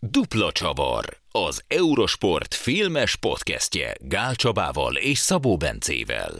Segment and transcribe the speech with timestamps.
[0.00, 6.30] Dupla Csavar, az Eurosport filmes podcastje Gál Csabával és Szabó Bencével.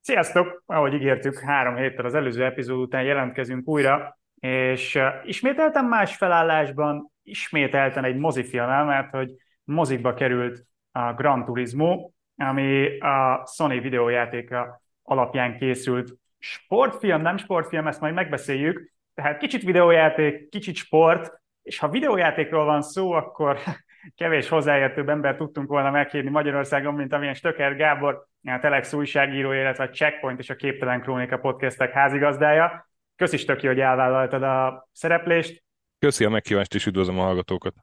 [0.00, 0.62] Sziasztok!
[0.66, 7.12] Ahogy ígértük, három héttel az előző epizód után jelentkezünk újra, és uh, ismételten más felállásban,
[7.22, 9.30] ismételten egy mozifilmmel, mert hogy
[9.64, 18.00] mozikba került a Gran Turismo, ami a Sony videójátéka alapján készült sportfilm, nem sportfilm, ezt
[18.00, 23.58] majd megbeszéljük, tehát kicsit videójáték, kicsit sport, és ha videójátékról van szó, akkor
[24.16, 29.84] kevés hozzáértőbb ember tudtunk volna meghívni Magyarországon, mint amilyen Stöker Gábor, a Telex újságíró, illetve
[29.84, 32.88] a Checkpoint és a Képtelen Krónika podcastek házigazdája.
[33.16, 35.64] Köszi Stöki, hogy elvállaltad a szereplést.
[35.98, 37.74] Köszi a meghívást, és üdvözlöm a hallgatókat.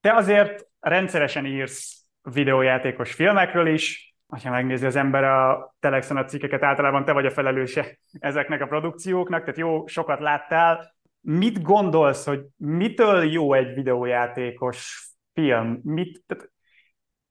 [0.00, 6.62] Te azért rendszeresen írsz videójátékos filmekről is, ha megnézi az ember a Telexen a cikkeket,
[6.62, 10.94] általában te vagy a felelőse ezeknek a produkcióknak, tehát jó, sokat láttál,
[11.26, 15.80] mit gondolsz, hogy mitől jó egy videójátékos film?
[15.82, 16.52] Mit, tehát,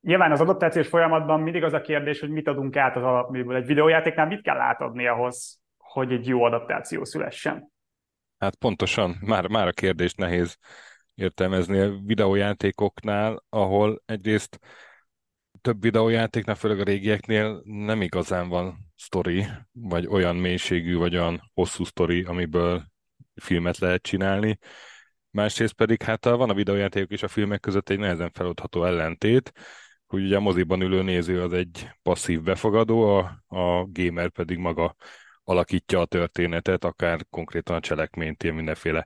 [0.02, 3.56] nyilván az adaptációs folyamatban mindig az a kérdés, hogy mit adunk át az alapműből.
[3.56, 7.72] Egy videójátéknál mit kell átadni ahhoz, hogy egy jó adaptáció szülessen?
[8.38, 10.58] Hát pontosan, már, már a kérdést nehéz
[11.16, 14.60] értelmezni a videójátékoknál, ahol egyrészt
[15.62, 21.84] több videójátéknál, főleg a régieknél nem igazán van sztori, vagy olyan mélységű, vagy olyan hosszú
[21.84, 22.92] sztori, amiből
[23.36, 24.58] filmet lehet csinálni.
[25.30, 29.52] Másrészt pedig hát van a videójátékok és a filmek között egy nehezen feloldható ellentét,
[30.08, 34.96] hogy ugye a moziban ülő néző az egy passzív befogadó, a, a gamer pedig maga
[35.44, 39.06] alakítja a történetet, akár konkrétan a cselekményt, ilyen mindenféle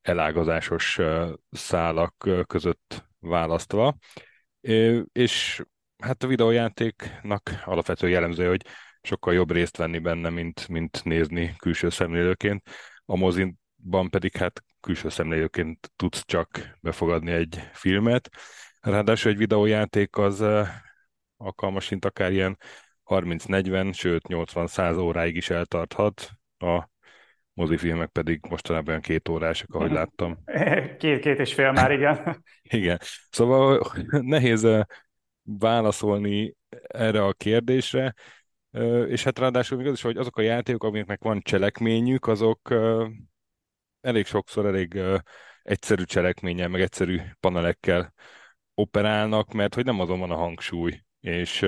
[0.00, 1.00] elágazásos
[1.50, 3.96] szálak között választva.
[5.12, 5.62] És
[5.98, 8.66] hát a videójátéknak alapvető jellemző, hogy
[9.02, 12.70] sokkal jobb részt venni benne, mint, mint nézni külső szemlélőként.
[13.04, 13.16] A
[13.88, 18.30] moziban pedig hát külső szemlélőként tudsz csak befogadni egy filmet.
[18.80, 20.44] Ráadásul egy videójáték az
[21.36, 22.58] alkalmas, mint akár ilyen
[23.04, 26.30] 30-40, sőt 80-100 óráig is eltarthat.
[26.58, 26.88] A
[27.52, 30.38] mozifilmek pedig mostanában olyan két órásak, ahogy láttam.
[30.98, 32.44] Két, két és fél már, igen.
[32.62, 32.98] igen.
[33.30, 33.92] Szóval
[34.34, 34.66] nehéz
[35.42, 36.54] válaszolni
[36.86, 38.14] erre a kérdésre,
[39.08, 42.74] és hát ráadásul még az is, hogy azok a játékok, amiknek van cselekményük, azok
[44.08, 45.00] elég sokszor elég
[45.62, 48.14] egyszerű cselekménnyel, meg egyszerű panelekkel
[48.74, 51.66] operálnak, mert hogy nem azon van a hangsúly, és,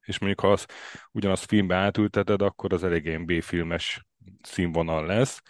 [0.00, 0.66] és mondjuk ha az,
[1.12, 4.04] ugyanazt filmbe átülteted, akkor az elég ilyen B-filmes
[4.42, 5.40] színvonal lesz.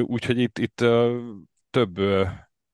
[0.00, 0.84] Úgyhogy itt, itt
[1.70, 1.98] több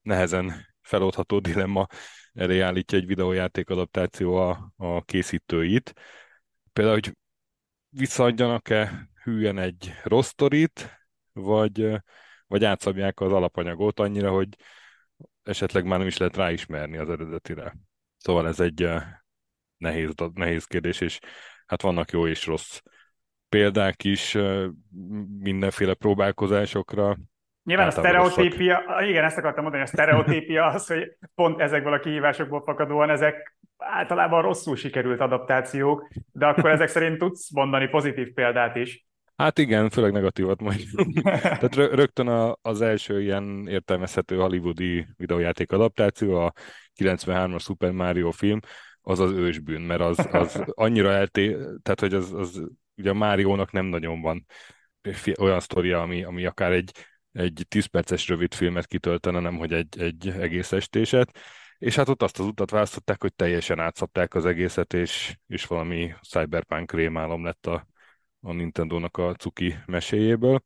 [0.02, 1.86] nehezen feloldható dilemma
[2.32, 5.92] elé állítja egy videójáték adaptáció a, a készítőit.
[6.72, 7.16] Például, hogy
[7.88, 10.98] visszaadjanak-e hülyen egy rossz sztorit,
[11.32, 12.02] vagy,
[12.46, 14.48] vagy átszabják az alapanyagot annyira, hogy
[15.42, 17.76] esetleg már nem is lehet ráismerni az eredetire.
[18.16, 18.88] Szóval ez egy
[19.76, 21.18] nehéz, nehéz kérdés, és
[21.66, 22.80] hát vannak jó és rossz
[23.48, 24.38] példák is
[25.38, 27.16] mindenféle próbálkozásokra.
[27.64, 29.08] Nyilván a sztereotípia, rosszak.
[29.08, 34.42] igen, ezt akartam mondani, a sztereotípia az, hogy pont ezekből a kihívásokból fakadóan ezek általában
[34.42, 39.06] rosszul sikerült adaptációk, de akkor ezek szerint tudsz mondani pozitív példát is.
[39.36, 40.90] Hát igen, főleg negatívat mondjuk.
[41.32, 46.52] Tehát rögtön az első ilyen értelmezhető hollywoodi videójáték adaptáció, a
[47.00, 48.60] 93-as Super Mario film,
[49.00, 51.50] az az ősbűn, mert az, az annyira elté,
[51.82, 52.62] tehát hogy az, az
[52.96, 54.46] ugye a Máriónak nem nagyon van
[55.38, 56.90] olyan sztoria, ami, ami akár egy,
[57.32, 61.38] egy 10 perces rövid filmet kitöltene, nem hogy egy, egy egész estéset.
[61.78, 66.12] És hát ott azt az utat választották, hogy teljesen átszapták az egészet, és, és valami
[66.28, 67.86] cyberpunk rémálom lett a,
[68.44, 70.64] a Nintendo-nak a cuki meséjéből.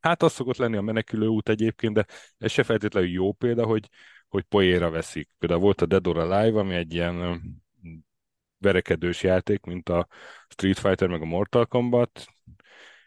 [0.00, 2.06] Hát az szokott lenni a menekülő út egyébként, de
[2.38, 3.88] ez se feltétlenül jó példa, hogy,
[4.28, 5.28] hogy poéra veszik.
[5.38, 7.40] Például volt a Dead or Alive, ami egy ilyen
[8.58, 10.06] verekedős játék, mint a
[10.48, 12.26] Street Fighter meg a Mortal Kombat,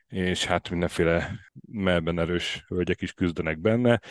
[0.08, 1.40] és hát mindenféle
[1.72, 4.02] melben erős hölgyek is küzdenek benne,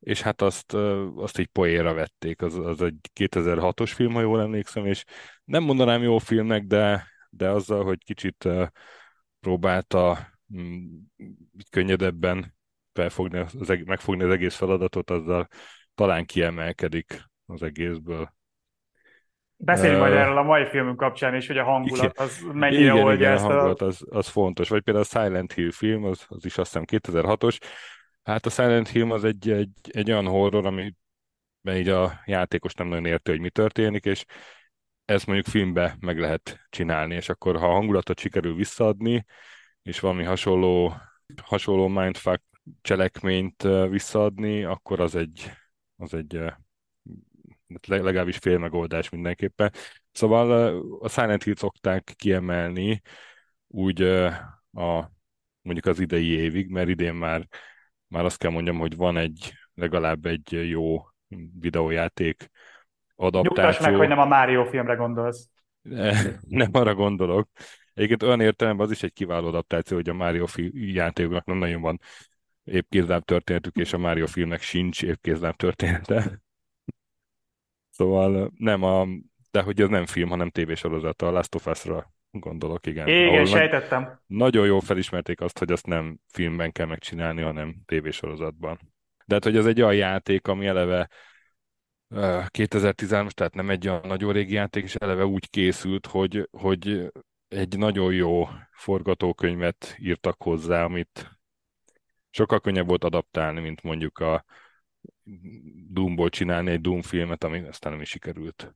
[0.00, 0.72] és hát azt,
[1.16, 5.04] azt egy poéra vették, az, az egy 2006-os film, ha jól emlékszem, és
[5.44, 8.48] nem mondanám jó filmnek, de, de azzal, hogy kicsit
[9.44, 10.18] próbálta
[10.56, 10.84] mm,
[11.70, 12.54] könnyedebben
[12.92, 15.48] felfogni, az, megfogni az egész feladatot, azzal
[15.94, 18.32] talán kiemelkedik az egészből.
[19.56, 22.96] Beszéljünk uh, majd erről a mai filmünk kapcsán is, hogy a hangulat az mennyire igen,
[22.96, 24.68] oldja igen, ezt a hangulat az, az fontos.
[24.68, 27.58] Vagy például a Silent Hill film, az, az is azt hiszem 2006-os.
[28.22, 30.94] Hát a Silent Hill az egy, egy, egy olyan horror, ami
[31.70, 34.24] így a játékos nem nagyon érti, hogy mi történik, és
[35.04, 39.24] ezt mondjuk filmbe meg lehet csinálni, és akkor ha a hangulatot sikerül visszaadni,
[39.82, 40.94] és valami hasonló,
[41.42, 42.42] hasonló mindfuck
[42.82, 45.50] cselekményt visszaadni, akkor az egy,
[45.96, 46.28] az egy
[47.82, 49.72] tehát legalábbis fél megoldás mindenképpen.
[50.12, 53.00] Szóval a Silent Hill szokták kiemelni
[53.66, 54.02] úgy
[54.72, 55.12] a
[55.62, 57.48] mondjuk az idei évig, mert idén már,
[58.06, 61.06] már azt kell mondjam, hogy van egy legalább egy jó
[61.58, 62.50] videójáték
[63.16, 63.62] adaptáció.
[63.62, 65.48] Nyugtass meg, hogy nem a Mario filmre gondolsz.
[66.48, 67.48] Nem arra gondolok.
[67.94, 72.00] Egyébként olyan értelemben az is egy kiváló adaptáció, hogy a Mario játékoknak nem nagyon van
[72.64, 76.42] épp kézláb történetük, és a Mario filmnek sincs épp kézláb története.
[77.90, 79.06] Szóval nem a,
[79.50, 83.08] de hogy ez nem film, hanem tévésorozat, a Last of Us-ra gondolok, igen.
[83.08, 84.02] Igen, sejtettem.
[84.02, 88.78] Nagy, nagyon jól felismerték azt, hogy azt nem filmben kell megcsinálni, hanem tévésorozatban.
[89.26, 91.08] De hát, hogy ez egy olyan játék, ami eleve
[92.48, 97.12] 2013 tehát nem egy olyan nagyon régi játék, és eleve úgy készült, hogy, hogy
[97.48, 101.38] egy nagyon jó forgatókönyvet írtak hozzá, amit
[102.30, 104.44] sokkal könnyebb volt adaptálni, mint mondjuk a
[105.88, 108.74] Doomból csinálni egy Doom filmet, ami aztán nem is sikerült.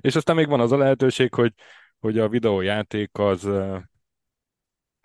[0.00, 1.52] És aztán még van az a lehetőség, hogy,
[1.98, 3.48] hogy a videójáték az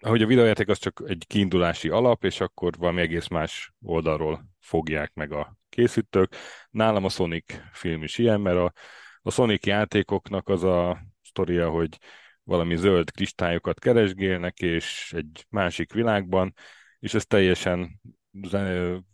[0.10, 5.14] hogy a videójáték az csak egy kiindulási alap, és akkor valami egész más oldalról fogják
[5.14, 6.36] meg a készítők.
[6.70, 8.74] Nálam a Sonic film is ilyen, mert a,
[9.22, 11.98] a Sonic játékoknak az a sztoria, hogy
[12.44, 16.54] valami zöld kristályokat keresgélnek, és egy másik világban,
[17.00, 18.02] és ez teljesen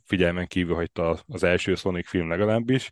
[0.04, 2.90] figyelmen kívül hagyta az első Sonic film legalábbis,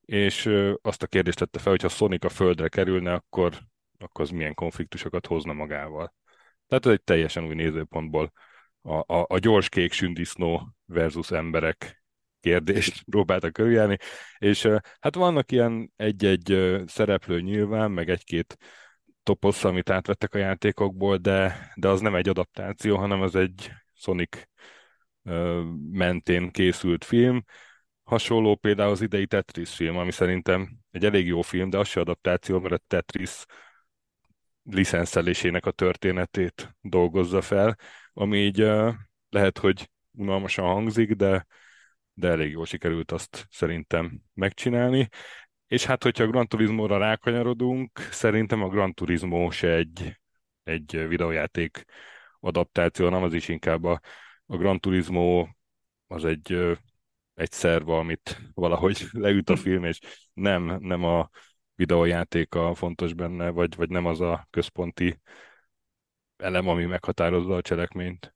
[0.00, 0.50] és
[0.82, 3.58] azt a kérdést tette fel, hogy ha Sonic a földre kerülne, akkor,
[3.98, 6.16] akkor az milyen konfliktusokat hozna magával.
[6.68, 8.32] Tehát ez egy teljesen új nézőpontból
[8.82, 12.02] a, a, a gyors kék sündisznó versus emberek
[12.40, 13.96] kérdést próbáltak körüljárni,
[14.38, 14.68] és
[15.00, 18.56] hát vannak ilyen egy-egy szereplő nyilván, meg egy-két
[19.22, 24.42] toposz, amit átvettek a játékokból, de, de az nem egy adaptáció, hanem az egy Sonic
[25.90, 27.44] mentén készült film.
[28.02, 32.00] Hasonló például az idei Tetris film, ami szerintem egy elég jó film, de az se
[32.00, 33.44] adaptáció, mert a Tetris
[34.70, 37.76] licenszelésének a történetét dolgozza fel,
[38.12, 38.58] ami így
[39.28, 41.46] lehet, hogy unalmasan hangzik, de,
[42.12, 45.08] de elég jól sikerült azt szerintem megcsinálni.
[45.66, 50.20] És hát, hogyha a Gran Turismo-ra rákanyarodunk, szerintem a Gran Turismo se egy,
[50.62, 51.84] egy videójáték
[52.40, 54.00] adaptáció, nem az is inkább a,
[54.46, 55.46] a Gran Turismo
[56.06, 56.76] az egy,
[57.34, 59.98] egy szerv, amit valahogy leüt a film, és
[60.32, 61.30] nem, nem a
[61.78, 65.20] videójátéka fontos benne, vagy, vagy nem az a központi
[66.36, 68.34] elem, ami meghatározza a cselekményt.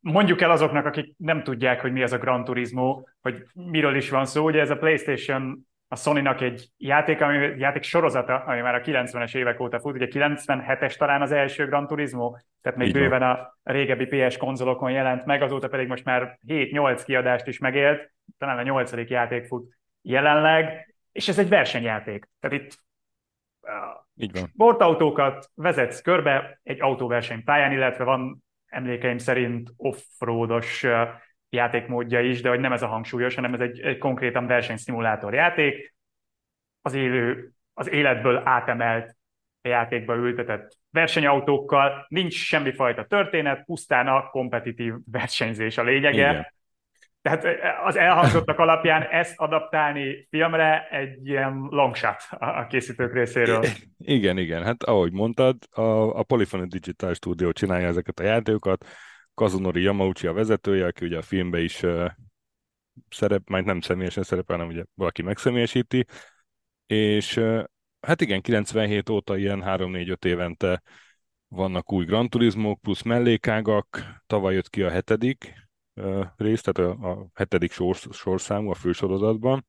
[0.00, 4.10] Mondjuk el azoknak, akik nem tudják, hogy mi ez a Gran Turismo, hogy miről is
[4.10, 4.44] van szó.
[4.44, 9.36] Ugye ez a PlayStation a Sony-nak egy játék, ami játék sorozata, ami már a 90-es
[9.36, 13.30] évek óta fut, ugye 97-es talán az első Gran Turismo, tehát még Így bőven van.
[13.30, 18.58] a régebbi PS konzolokon jelent meg, azóta pedig most már 7-8 kiadást is megélt, talán
[18.58, 19.10] a 8.
[19.10, 22.28] játék fut jelenleg, és ez egy versenyjáték.
[22.40, 22.78] Tehát itt
[24.16, 24.46] így van.
[24.46, 30.86] Sportautókat vezetsz körbe egy autóversenypályán, illetve van emlékeim szerint offroados
[31.48, 35.94] játékmódja is, de hogy nem ez a hangsúlyos, hanem ez egy, egy konkrétan versenyszimulátor játék,
[36.82, 39.16] az élő, az életből átemelt
[39.62, 46.30] játékba ültetett versenyautókkal, nincs semmifajta történet, pusztán a kompetitív versenyzés a lényege.
[46.30, 46.52] Igen.
[47.24, 47.44] Tehát
[47.84, 53.64] az elhangzottak alapján ezt adaptálni filmre egy ilyen long shot a készítők részéről.
[53.98, 54.62] Igen, igen.
[54.62, 58.86] Hát ahogy mondtad, a, a Polyphony Digital Studio csinálja ezeket a játékokat,
[59.34, 62.10] Kazunori Yamauchi a vezetője, aki ugye a filmbe is uh,
[63.08, 66.06] szerep, majd nem személyesen szerepel, hanem ugye valaki megszemélyesíti,
[66.86, 67.64] és uh,
[68.00, 70.82] hát igen, 97 óta ilyen 3-4-5 évente
[71.48, 75.63] vannak új Gran Turismo plusz mellékágak, tavaly jött ki a hetedik
[76.36, 79.66] rész, tehát a, a hetedik sor, sorszámú a fősorozatban.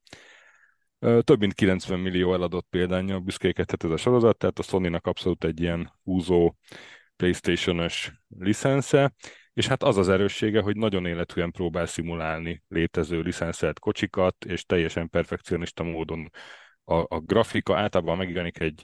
[1.00, 5.62] Több mint 90 millió eladott példányjal büszkékedhet ez a sorozat, tehát a Sony-nak abszolút egy
[5.62, 6.56] ilyen húzó
[7.16, 9.14] PlayStation-ös licensze,
[9.54, 15.10] és hát az az erőssége, hogy nagyon életűen próbál szimulálni létező licenszelt kocsikat, és teljesen
[15.10, 16.30] perfekcionista módon
[16.84, 18.84] a, a grafika általában megjelenik egy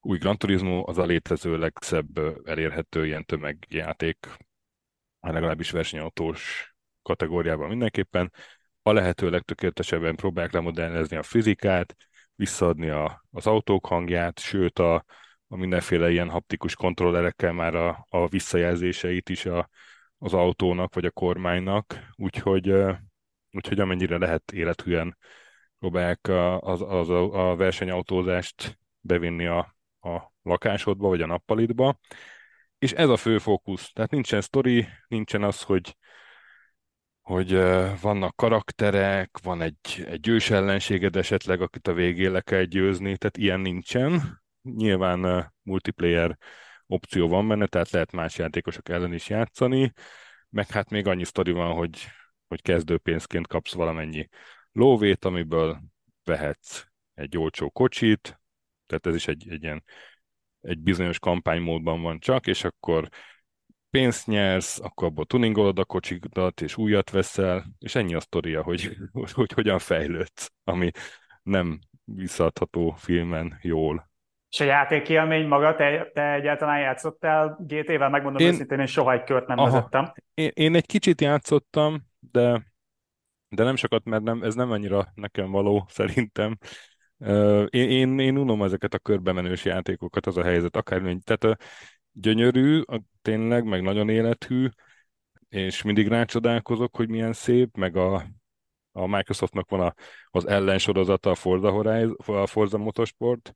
[0.00, 4.26] új Gran Turismo, az a létező legszebb elérhető ilyen tömegjáték,
[5.20, 6.73] legalábbis versenyautós
[7.04, 8.32] kategóriában mindenképpen.
[8.82, 11.96] A lehető legtökéletesebben próbálják lemodellezni a fizikát,
[12.34, 15.04] visszaadni a, az autók hangját, sőt a,
[15.48, 19.68] a mindenféle ilyen haptikus kontrollerekkel már a, a visszajelzéseit is a,
[20.18, 22.74] az autónak vagy a kormánynak, úgyhogy,
[23.50, 25.16] úgyhogy amennyire lehet élethűen
[25.78, 31.98] próbálják az, az, a versenyautózást bevinni a, a lakásodba vagy a nappalitba,
[32.78, 33.92] és ez a fő fókusz.
[33.92, 35.96] Tehát nincsen sztori, nincsen az, hogy
[37.24, 37.52] hogy
[38.00, 43.36] vannak karakterek, van egy, egy ős ellenséged esetleg, akit a végén le kell győzni, tehát
[43.36, 44.42] ilyen nincsen.
[44.62, 46.38] Nyilván multiplayer
[46.86, 49.92] opció van benne, tehát lehet más játékosok ellen is játszani,
[50.50, 52.06] meg hát még annyi sztori van, hogy,
[52.48, 54.28] hogy kezdőpénzként kapsz valamennyi
[54.72, 55.82] lóvét, amiből
[56.24, 58.40] vehetsz egy olcsó kocsit,
[58.86, 59.84] tehát ez is egy, egy ilyen
[60.60, 63.08] egy bizonyos kampánymódban van csak, és akkor
[63.94, 68.96] pénzt nyersz, akkor abból tuningolod a kocsidat, és újat veszel, és ennyi a sztoria, hogy,
[69.12, 70.90] hogy, hogy hogyan fejlődsz, ami
[71.42, 74.10] nem visszaadható filmen jól.
[74.50, 78.08] És a játékélmény maga, te, te egyáltalán játszottál GT-vel?
[78.08, 80.12] Megmondom én, őszintén, én soha egy kört nem aha, vezettem.
[80.34, 82.62] Én, én egy kicsit játszottam, de,
[83.48, 86.58] de nem sokat, mert nem, ez nem annyira nekem való, szerintem.
[87.68, 91.58] Én, én, én unom ezeket a körbemenős játékokat, az a helyzet, akár tehát
[92.14, 92.82] gyönyörű,
[93.22, 94.68] tényleg, meg nagyon élethű,
[95.48, 98.26] és mindig rácsodálkozok, hogy milyen szép, meg a,
[98.92, 99.94] a Microsoftnak van a,
[100.30, 103.52] az ellensorozata, a Forza, Horizon, a Forza Motorsport,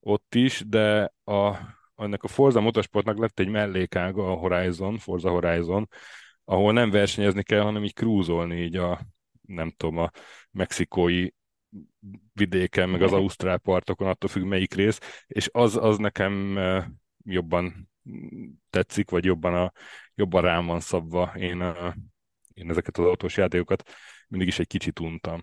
[0.00, 1.56] ott is, de a,
[1.96, 5.88] ennek a Forza Motorsportnak lett egy mellékága a Horizon, Forza Horizon,
[6.44, 9.00] ahol nem versenyezni kell, hanem így krúzolni így a,
[9.40, 10.10] nem tudom, a
[10.50, 11.28] mexikói
[12.32, 16.58] vidéken, meg az ausztrál partokon, attól függ melyik rész, és az, az nekem
[17.24, 17.91] jobban
[18.70, 19.72] tetszik, vagy jobban, a,
[20.14, 21.32] jobban rám van szabva.
[21.36, 21.94] Én, a,
[22.54, 23.90] én ezeket az autós játékokat
[24.28, 25.40] mindig is egy kicsit untam.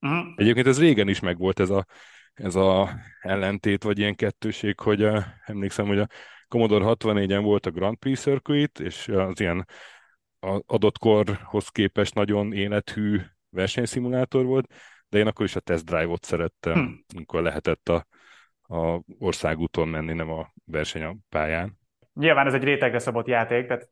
[0.00, 0.32] Uh-huh.
[0.36, 1.86] Egyébként ez régen is megvolt ez a,
[2.34, 6.08] ez a ellentét, vagy ilyen kettőség, hogy uh, emlékszem, hogy a
[6.48, 9.66] Commodore 64-en volt a Grand Prix Circuit, és az ilyen
[10.66, 14.72] adott korhoz képest nagyon élethű versenyszimulátor volt,
[15.08, 17.04] de én akkor is a test drive-ot szerettem, hmm.
[17.14, 18.06] amikor lehetett a,
[18.74, 21.77] a országúton menni, nem a versenypályán.
[22.18, 23.88] Nyilván ez egy rétegre szabott játék, tehát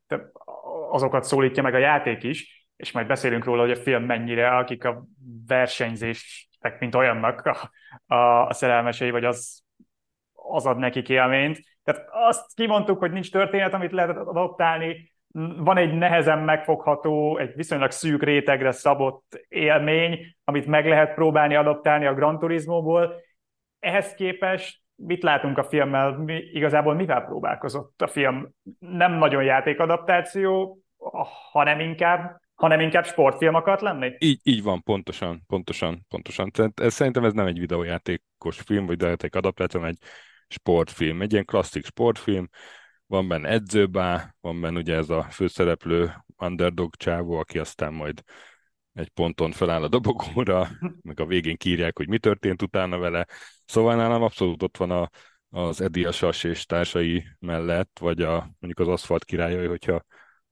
[0.90, 4.84] azokat szólítja meg a játék is, és majd beszélünk róla, hogy a film mennyire, akik
[4.84, 5.06] a
[5.46, 7.70] versenyzésnek, mint olyannak a,
[8.14, 9.62] a, a szerelmesei, vagy az,
[10.32, 11.58] az ad nekik élményt.
[11.84, 15.12] Tehát azt kimondtuk, hogy nincs történet, amit lehet adoptálni,
[15.56, 22.06] van egy nehezen megfogható, egy viszonylag szűk rétegre szabott élmény, amit meg lehet próbálni adaptálni
[22.06, 23.14] a Gran Turismo-ból.
[23.78, 26.16] Ehhez képest mit látunk a filmmel?
[26.16, 28.48] Mi, igazából mivel próbálkozott a film?
[28.78, 30.78] Nem nagyon játékadaptáció,
[31.50, 34.12] hanem inkább hanem inkább sportfilm akart lenni?
[34.18, 36.50] Így, így van, pontosan, pontosan, pontosan.
[36.50, 40.08] Tehát ez, szerintem ez nem egy videójátékos film, vagy videójáték adaptáció, hanem egy
[40.48, 42.48] sportfilm, egy ilyen klasszik sportfilm,
[43.06, 48.22] van benne edzőbá, van benne ugye ez a főszereplő underdog csávó, aki aztán majd
[48.96, 50.68] egy ponton feláll a dobogóra,
[51.02, 53.26] meg a végén kírják, hogy mi történt utána vele.
[53.64, 55.10] Szóval nálam abszolút ott van a,
[55.48, 60.04] az Eddie Sas és társai mellett, vagy a, mondjuk az aszfalt királyai, hogyha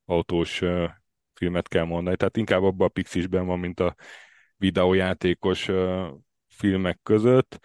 [0.04, 0.90] autós uh,
[1.34, 2.16] filmet kell mondani.
[2.16, 3.94] Tehát inkább abban a pixisben van, mint a
[4.56, 6.06] videójátékos uh,
[6.48, 7.58] filmek között.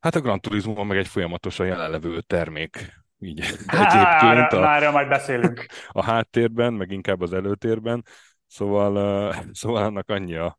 [0.00, 4.52] Hát a Gran Turismo meg egy folyamatosan jelenlevő termék így Há, egyébként.
[4.52, 5.66] A, már majd beszélünk.
[5.88, 8.04] A háttérben, meg inkább az előtérben.
[8.52, 10.58] Szóval, uh, szóval annak annyi a,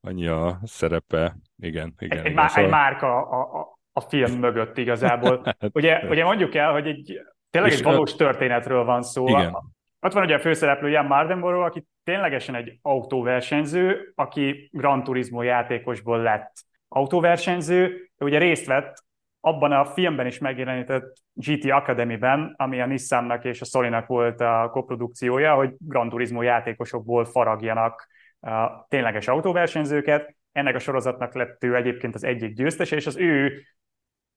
[0.00, 1.36] annyi a szerepe.
[1.56, 2.18] Igen, igen.
[2.18, 2.64] Egy, igen, szóval...
[2.64, 5.40] egy márka a, a, a film mögött igazából.
[5.44, 7.20] Hát, ugye, ugye mondjuk el, hogy egy,
[7.50, 9.28] tényleg egy valós történetről van szó.
[9.28, 9.56] Igen.
[10.00, 16.22] Ott van ugye a főszereplő Jan Mardenborough, aki ténylegesen egy autóversenyző, aki Gran Turismo játékosból
[16.22, 16.52] lett
[16.88, 19.04] autóversenyző, ugye részt vett
[19.40, 24.68] abban a filmben is megjelenített GT Academy-ben, ami a Nissannak és a Sony-nak volt a
[24.72, 28.08] koprodukciója, hogy Gran Turismo játékosokból faragjanak
[28.40, 30.34] a tényleges autóversenyzőket.
[30.52, 33.62] Ennek a sorozatnak lett ő egyébként az egyik győztes, és az ő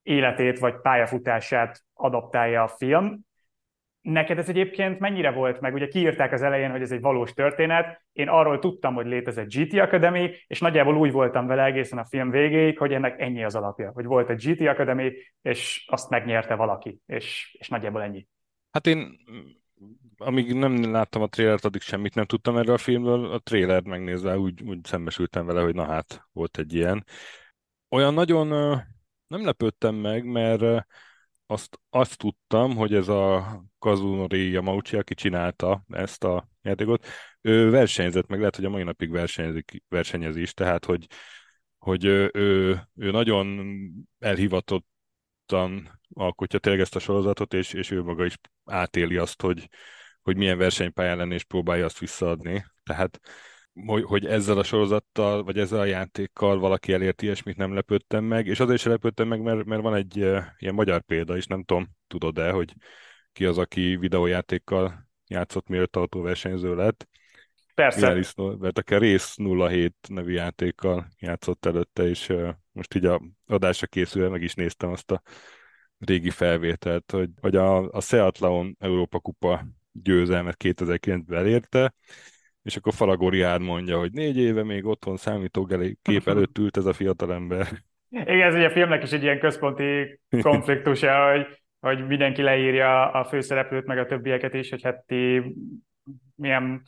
[0.02, 3.20] életét vagy pályafutását adaptálja a film.
[4.04, 5.74] Neked ez egyébként mennyire volt meg?
[5.74, 8.02] Ugye kiírták az elején, hogy ez egy valós történet.
[8.12, 12.30] Én arról tudtam, hogy létezett GT Academy, és nagyjából úgy voltam vele egészen a film
[12.30, 13.92] végéig, hogy ennek ennyi az alapja.
[13.94, 18.28] Hogy volt egy GT Academy, és azt megnyerte valaki, és, és nagyjából ennyi.
[18.72, 19.18] Hát én
[20.18, 23.26] amíg nem láttam a trélert, addig semmit nem tudtam erről a filmről.
[23.26, 27.06] A trélert megnézve úgy, úgy szembesültem vele, hogy na hát, volt egy ilyen.
[27.90, 28.48] Olyan nagyon
[29.28, 30.86] nem lepődtem meg, mert
[31.46, 37.06] azt, azt tudtam, hogy ez a Kazunori Yamauchi, aki csinálta ezt a játékot,
[37.42, 41.08] ő versenyzett, meg lehet, hogy a mai napig versenyezik, versenyez is, tehát hogy,
[41.78, 43.62] hogy ő, ő, ő nagyon
[44.20, 48.36] elhivatottan alkotja tényleg ezt a sorozatot, és, és ő maga is
[48.66, 49.70] átéli azt, hogy,
[50.22, 52.66] hogy milyen versenypályán lenni, és próbálja azt visszaadni.
[52.84, 53.20] Tehát
[54.02, 58.60] hogy, ezzel a sorozattal, vagy ezzel a játékkal valaki elért ilyesmit, nem lepődtem meg, és
[58.60, 61.90] azért sem lepődtem meg, mert, mert van egy uh, ilyen magyar példa is, nem tudom,
[62.08, 62.74] tudod-e, hogy
[63.32, 67.08] ki az, aki videójátékkal játszott, mielőtt autóversenyző lett.
[67.74, 68.24] Persze.
[68.36, 69.36] mert akár rész
[69.68, 74.90] 07 nevű játékkal játszott előtte, és uh, most így a adásra készülve meg is néztem
[74.90, 75.22] azt a
[76.00, 81.94] régi felvételt, hogy, hogy a, a Seattle Európa Kupa győzelmet 2009-ben elérte,
[82.64, 87.68] és akkor Falagori mondja, hogy négy éve még otthon számítógép előtt ült ez a fiatalember.
[88.10, 91.48] Igen, ez ugye a filmnek is egy ilyen központi konfliktusa, hogy,
[91.80, 95.42] hogy mindenki leírja a főszereplőt, meg a többieket is, hogy hát ti
[96.36, 96.82] milyen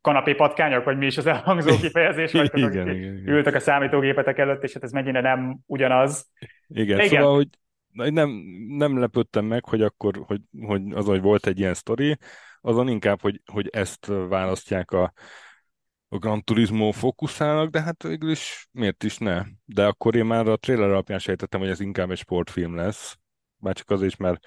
[0.00, 3.28] kanapé patkányok, vagy mi is az elhangzó kifejezés, vagy igen, igen, igen.
[3.28, 6.30] ültek a számítógépetek előtt, és hát ez mennyire nem ugyanaz.
[6.68, 7.20] Igen, igen.
[7.20, 7.48] szóval, hogy
[8.12, 8.30] nem,
[8.68, 12.18] nem lepődtem meg, hogy akkor, hogy, hogy az, hogy volt egy ilyen sztori,
[12.62, 15.12] azon inkább, hogy, hogy ezt választják a,
[16.08, 19.42] a Gran Turismo fókuszának, de hát végül is miért is ne?
[19.64, 23.16] De akkor én már a trailer alapján sejtettem, hogy ez inkább egy sportfilm lesz.
[23.56, 24.46] Már csak azért is, mert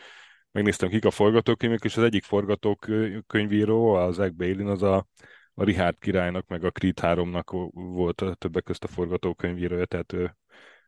[0.51, 5.07] megnéztem kik a forgatókönyvek, és az egyik forgatókönyvíró, az Zach Bailey, az a,
[5.53, 10.35] a Richard királynak, meg a Creed 3-nak volt a többek közt a forgatókönyvírója, tehát ő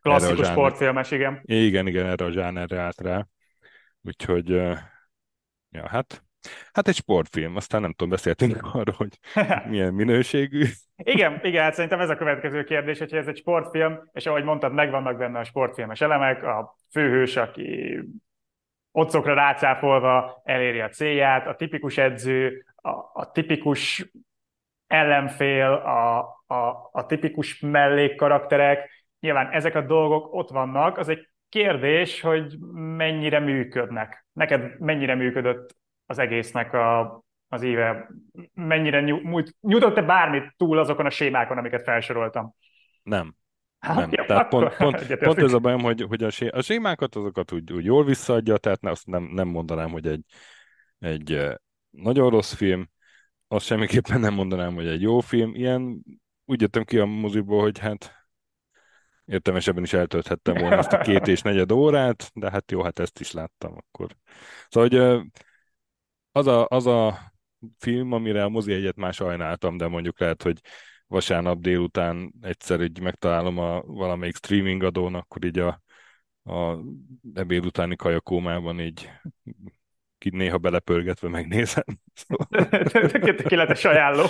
[0.00, 1.40] Klasszikus sportfilmes, igen.
[1.42, 3.26] Igen, igen, erre a zsánerre állt rá.
[4.02, 6.27] Úgyhogy, ja, hát
[6.72, 9.18] Hát egy sportfilm, aztán nem tudom, beszéltünk arról, hogy
[9.70, 10.64] milyen minőségű.
[10.96, 14.72] Igen, igen, hát szerintem ez a következő kérdés, hogyha ez egy sportfilm, és ahogy mondtad,
[14.72, 17.98] megvannak benne a sportfilmes elemek, a főhős, aki
[18.92, 24.10] otcokra rácáfolva eléri a célját, a tipikus edző, a, a tipikus
[24.86, 26.18] ellenfél, a,
[26.54, 33.38] a, a tipikus mellékkarakterek, nyilván ezek a dolgok ott vannak, az egy kérdés, hogy mennyire
[33.38, 34.26] működnek.
[34.32, 35.76] Neked mennyire működött
[36.08, 38.10] az egésznek a, az éve,
[38.54, 39.00] mennyire
[39.60, 42.54] nyújtott-e bármit túl azokon a sémákon, amiket felsoroltam?
[43.02, 43.34] Nem.
[43.78, 44.08] Hát, nem.
[44.12, 47.52] Ja, tehát pont, pont, pont ez a bajom, hogy, hogy a, sé, a sémákat azokat
[47.52, 50.24] úgy, úgy jól visszaadja, tehát azt nem, nem mondanám, hogy egy,
[50.98, 51.58] egy
[51.90, 52.88] nagyon rossz film,
[53.48, 55.54] azt semmiképpen nem mondanám, hogy egy jó film.
[55.54, 56.02] Ilyen
[56.44, 58.12] úgy jöttem ki a moziból, hogy hát
[59.24, 63.20] értelmesebben is eltölthettem volna azt a két és negyed órát, de hát jó, hát ezt
[63.20, 64.16] is láttam akkor.
[64.68, 65.30] Szóval, hogy
[66.38, 67.18] az a, az a
[67.78, 70.60] film, amire a mozi egyet már sajnáltam, de mondjuk lehet, hogy
[71.06, 75.82] vasárnap délután egyszer így megtalálom a valamelyik streaming adón, akkor így a,
[76.44, 76.78] a
[77.34, 79.10] ebéd utáni kajakómában így
[80.18, 81.84] ki néha belepörgetve megnézem.
[83.22, 84.24] Tökéletes ajánló.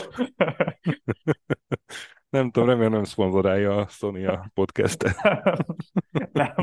[2.30, 5.16] nem tudom, remélem nem szponzorálja a Sony a podcastet.
[6.32, 6.54] nem.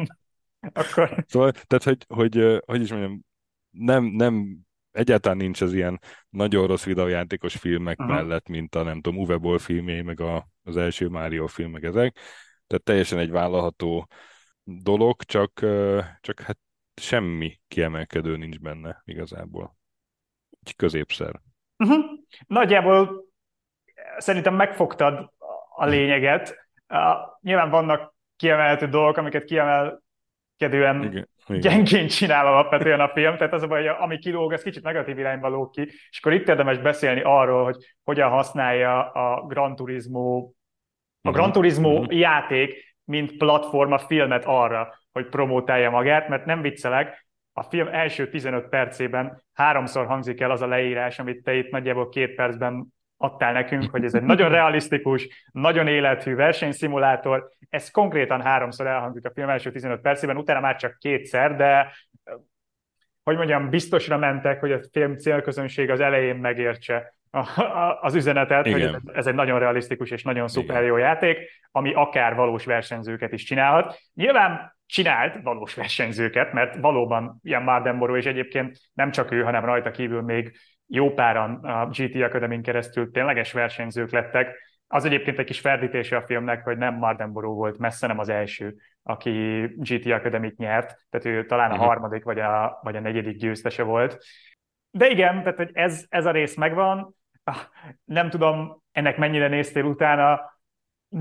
[0.59, 1.25] Akkor...
[1.27, 3.25] Szóval, tehát, hogy, hogy, hogy is mondjam,
[3.69, 4.64] nem, nem
[4.95, 8.15] egyáltalán nincs az ilyen nagyon rossz videójátékos filmek uh-huh.
[8.15, 11.83] mellett, mint a nem tudom, Uwe Boll filmjei, meg a, az első Mario film, meg
[11.83, 12.17] ezek.
[12.67, 14.07] Tehát teljesen egy vállalható
[14.63, 15.51] dolog, csak,
[16.21, 16.57] csak hát
[17.01, 19.77] semmi kiemelkedő nincs benne igazából.
[20.63, 21.41] Egy középszer.
[21.77, 22.05] Uh-huh.
[22.47, 23.25] Nagyjából
[24.17, 25.31] szerintem megfogtad
[25.75, 26.67] a lényeget.
[26.87, 26.99] Uh,
[27.41, 33.67] nyilván vannak kiemelhető dolgok, amiket kiemelkedően Igen gyengén csinál alapvetően a film, tehát az a
[33.67, 37.21] baj, hogy ami kilóg, az kicsit negatív irányba lóg ki, és akkor itt érdemes beszélni
[37.23, 40.49] arról, hogy hogyan használja a Gran Turismo,
[41.21, 42.17] a Gran Turismo uh-huh.
[42.17, 47.25] játék, mint platform a filmet arra, hogy promótálja magát, mert nem viccelek,
[47.57, 52.09] a film első 15 percében háromszor hangzik el az a leírás, amit te itt nagyjából
[52.09, 57.49] két percben adtál nekünk, hogy ez egy nagyon realisztikus, nagyon élethű versenyszimulátor.
[57.69, 61.91] Ez konkrétan háromszor elhangzik a film első 15 percében, utána már csak kétszer, de
[63.23, 67.15] hogy mondjam, biztosra mentek, hogy a film célközönség az elején megértse
[68.01, 68.79] az üzenetet, Igen.
[68.79, 71.37] hogy ez, ez egy nagyon realisztikus és nagyon szuper jó játék,
[71.71, 73.99] ami akár valós versenyzőket is csinálhat.
[74.13, 79.91] Nyilván csinált valós versenyzőket, mert valóban ilyen Mardenboro, és egyébként nem csak ő, hanem rajta
[79.91, 84.63] kívül még jó páran a GT Academy keresztül tényleges versenyzők lettek.
[84.87, 88.75] Az egyébként egy kis ferdítése a filmnek, hogy nem Mardenboro volt messze nem az első,
[89.03, 91.87] aki GT academy nyert, tehát ő talán a uh-huh.
[91.87, 94.17] harmadik vagy a, vagy a negyedik győztese volt.
[94.91, 97.55] De igen, tehát hogy ez, ez a rész megvan, ah,
[98.03, 100.54] nem tudom, ennek mennyire néztél utána,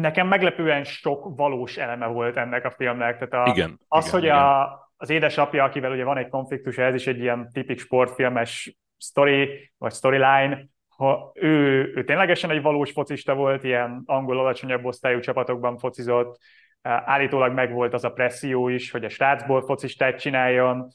[0.00, 3.18] nekem meglepően sok valós eleme volt ennek a filmnek.
[3.18, 4.37] Tehát a, igen, az, igen, hogy igen.
[4.37, 9.72] A, az édesapja, akivel ugye van egy konfliktus, ez is egy ilyen tipik sportfilmes story,
[9.78, 15.78] vagy storyline, ha ő, ő ténylegesen egy valós focista volt, ilyen angol alacsonyabb osztályú csapatokban
[15.78, 16.38] focizott,
[16.83, 20.88] állítólag megvolt az a presszió is, hogy a srácból focistát csináljon.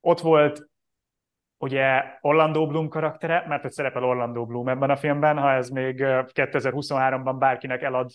[0.00, 0.68] Ott volt
[1.58, 5.96] ugye Orlando Bloom karaktere, mert hogy szerepel Orlando Bloom ebben a filmben, ha ez még
[6.00, 8.10] 2023-ban bárkinek elad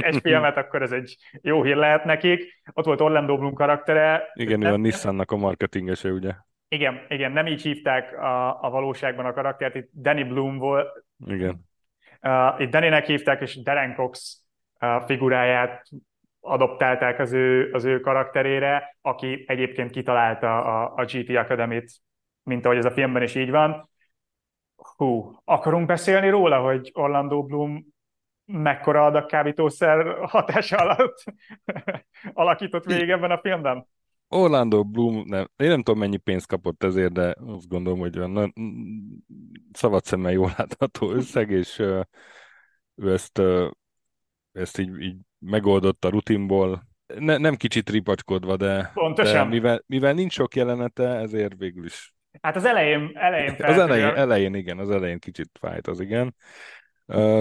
[0.00, 2.62] egy filmet, akkor ez egy jó hír lehet nekik.
[2.72, 4.30] Ott volt Orlando Bloom karaktere.
[4.34, 6.32] Igen, ő a Nissannak a marketingese, ugye?
[6.68, 11.04] Igen, igen, nem így hívták a, a valóságban a karaktert, itt Danny Bloom volt.
[11.26, 11.64] Igen.
[12.22, 14.42] Uh, itt Daninek hívták, és Darren Cox
[14.80, 15.88] uh, figuráját
[16.40, 21.90] adoptálták az ő, az ő karakterére, aki egyébként kitalálta a, a GT Academy-t,
[22.46, 23.90] mint ahogy ez a filmben is így van.
[24.76, 27.86] Hú, akarunk beszélni róla, hogy Orlando Bloom
[28.44, 31.24] mekkora adag kábítószer hatása alatt
[32.32, 33.86] alakított végig ebben a filmben?
[34.28, 38.52] Orlando Bloom, nem, én nem tudom mennyi pénzt kapott ezért, de azt gondolom, hogy olyan
[39.72, 41.78] szabad szemmel jól látható összeg, és
[42.94, 43.42] ő ezt,
[44.52, 46.82] ezt így, így megoldotta rutinból,
[47.18, 52.15] ne, nem kicsit ripacskodva, de, de mivel, mivel nincs sok jelenete, ezért végül is.
[52.40, 56.34] Hát az elején, elején Az elején, elején, igen, az elején kicsit fájt az, igen.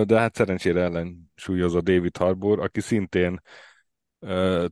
[0.05, 3.41] De hát szerencsére ellen súlyozza David Harbour, aki szintén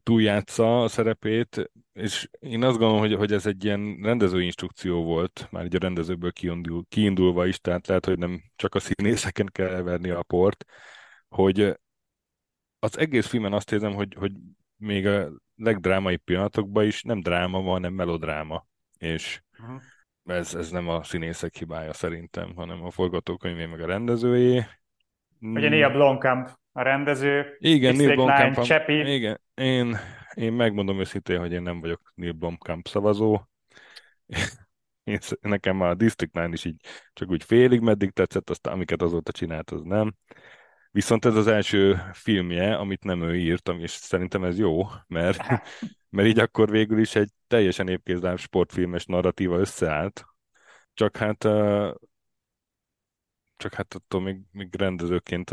[0.04, 5.66] túljátsza a szerepét, és én azt gondolom, hogy, hogy ez egy ilyen rendezőinstrukció volt, már
[5.66, 10.10] így a rendezőből kiindul, kiindulva is, tehát lehet, hogy nem csak a színészeken kell verni
[10.10, 10.66] a port,
[11.28, 11.78] hogy
[12.80, 14.32] az egész filmen azt érzem, hogy, hogy
[14.78, 18.68] még a legdrámai pillanatokban is nem dráma van, hanem melodráma.
[18.98, 19.82] És uh-huh.
[20.26, 24.64] Ez, ez nem a színészek hibája szerintem, hanem a forgatókönyvé meg a rendezőjé.
[25.40, 27.56] Ugye Neil Blomkamp a rendező.
[27.60, 28.62] Igen, Neil Blomkamp.
[28.62, 29.14] Csepi.
[29.14, 29.98] Igen, én,
[30.34, 33.42] én megmondom őszintén, hogy én nem vagyok Neil Blomkamp szavazó.
[35.04, 36.82] Én, nekem a District 9 is így
[37.14, 40.16] csak úgy félig meddig tetszett, aztán amiket azóta csinált, az nem.
[40.92, 45.42] Viszont ez az első filmje, amit nem ő írt, és szerintem ez jó, mert,
[46.14, 50.26] mert így akkor végül is egy teljesen épkézláb sportfilmes narratíva összeállt.
[50.94, 51.38] Csak hát
[53.58, 55.50] csak hát attól még, még rendezőként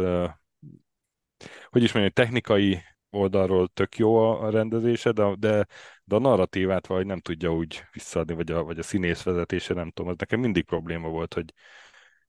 [1.69, 5.67] hogy is mondjam, technikai oldalról tök jó a rendezése, de, de,
[6.05, 9.91] de a narratívát vagy nem tudja úgy visszaadni, vagy a, vagy a színész vezetése, nem
[9.91, 11.53] tudom, ez nekem mindig probléma volt, hogy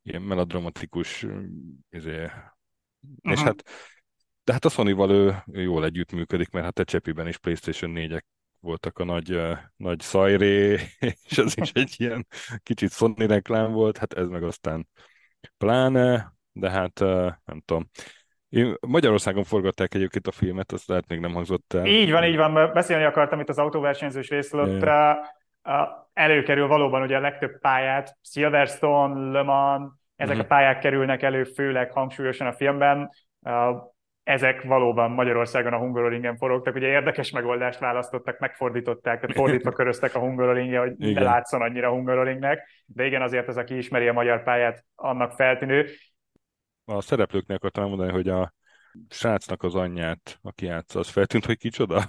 [0.01, 1.25] ilyen melodramatikus
[1.89, 2.29] izé,
[3.01, 3.31] Uh-huh.
[3.31, 3.63] És hát,
[4.43, 8.21] de hát a sony ő, ő jól együttműködik, mert hát a Csepiben is PlayStation 4-ek
[8.59, 10.71] voltak a nagy, uh, nagy szajré,
[11.29, 12.27] és ez is egy ilyen
[12.63, 14.87] kicsit Sony reklám volt, hát ez meg aztán
[15.57, 17.89] pláne, de hát uh, nem tudom.
[18.49, 21.85] Én Magyarországon forgatták egyébként a filmet, azt lehet még nem hangzott el.
[21.85, 24.79] Így van, így van, beszélni akartam itt az autóversenyzős részről,
[26.13, 30.51] előkerül valóban ugye a legtöbb pályát, Silverstone, Le Mans, ezek uh-huh.
[30.51, 33.09] a pályák kerülnek elő főleg hangsúlyosan a filmben.
[34.23, 36.75] Ezek valóban Magyarországon a Hungaroringen forogtak.
[36.75, 41.23] Ugye érdekes megoldást választottak, megfordították, tehát fordítva köröztek a Hungaroringje, hogy igen.
[41.23, 42.69] ne látszon annyira Hungaroringnek.
[42.85, 45.85] De igen, azért az, aki ismeri a magyar pályát, annak feltűnő.
[46.85, 48.53] A szereplőknek akartam mondani, hogy a
[49.09, 52.03] srácnak az anyját, aki játsza, az feltűnt, hogy kicsoda?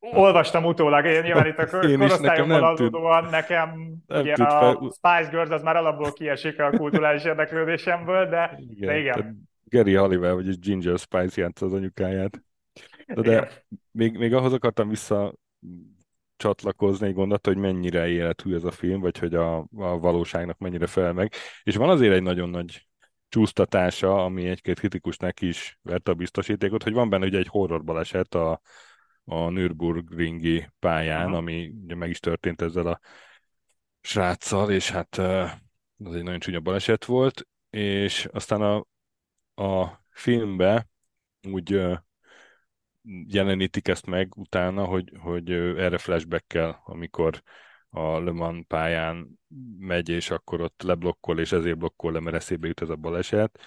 [0.00, 3.72] Olvastam utólag, én nyilván itt a korosztályommal adódóan nekem
[4.06, 4.90] nem ugye a fel...
[4.90, 8.88] Spice Girls az már alapból kiesik a kulturális érdeklődésemből, de igen.
[8.88, 9.50] De igen.
[9.72, 12.42] Gary Halliwell, vagyis Ginger Spice játsza az anyukáját.
[13.06, 15.34] De, de még, még ahhoz akartam vissza
[16.36, 20.86] csatlakozni egy gondot, hogy mennyire élethű ez a film, vagy hogy a, a valóságnak mennyire
[20.86, 21.32] fel meg.
[21.62, 22.86] És van azért egy nagyon nagy
[23.28, 28.34] csúsztatása, ami egy-két kritikusnak is verte a biztosítékot, hogy van benne ugye egy horror baleset
[28.34, 28.60] a,
[29.24, 33.00] a Nürburgringi pályán, ami ugye meg is történt ezzel a
[34.00, 35.18] sráccal, és hát
[36.04, 38.86] az egy nagyon csúnya baleset volt, és aztán a,
[39.62, 40.88] a filmbe
[41.48, 41.80] úgy
[43.26, 47.42] jelenítik ezt meg utána, hogy, hogy erre flashback amikor
[47.88, 49.40] a Le Mans pályán
[49.78, 53.60] megy, és akkor ott leblokkol, és ezért blokkol le, mert eszébe jut ez a baleset.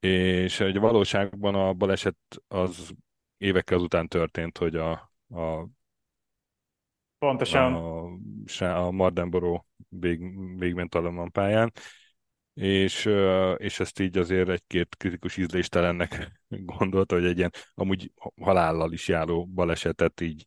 [0.00, 2.16] És hogy valóságban a baleset
[2.48, 2.90] az
[3.36, 4.90] évekkel azután történt, hogy a,
[5.28, 5.68] a
[7.18, 7.74] Pontosan.
[7.74, 11.72] A, a Mardenboro vég, végment a pályán,
[12.54, 13.10] és,
[13.56, 16.40] és ezt így azért egy-két kritikus ízléstelennek
[16.76, 20.46] gondolta, hogy egy ilyen amúgy halállal is járó balesetet így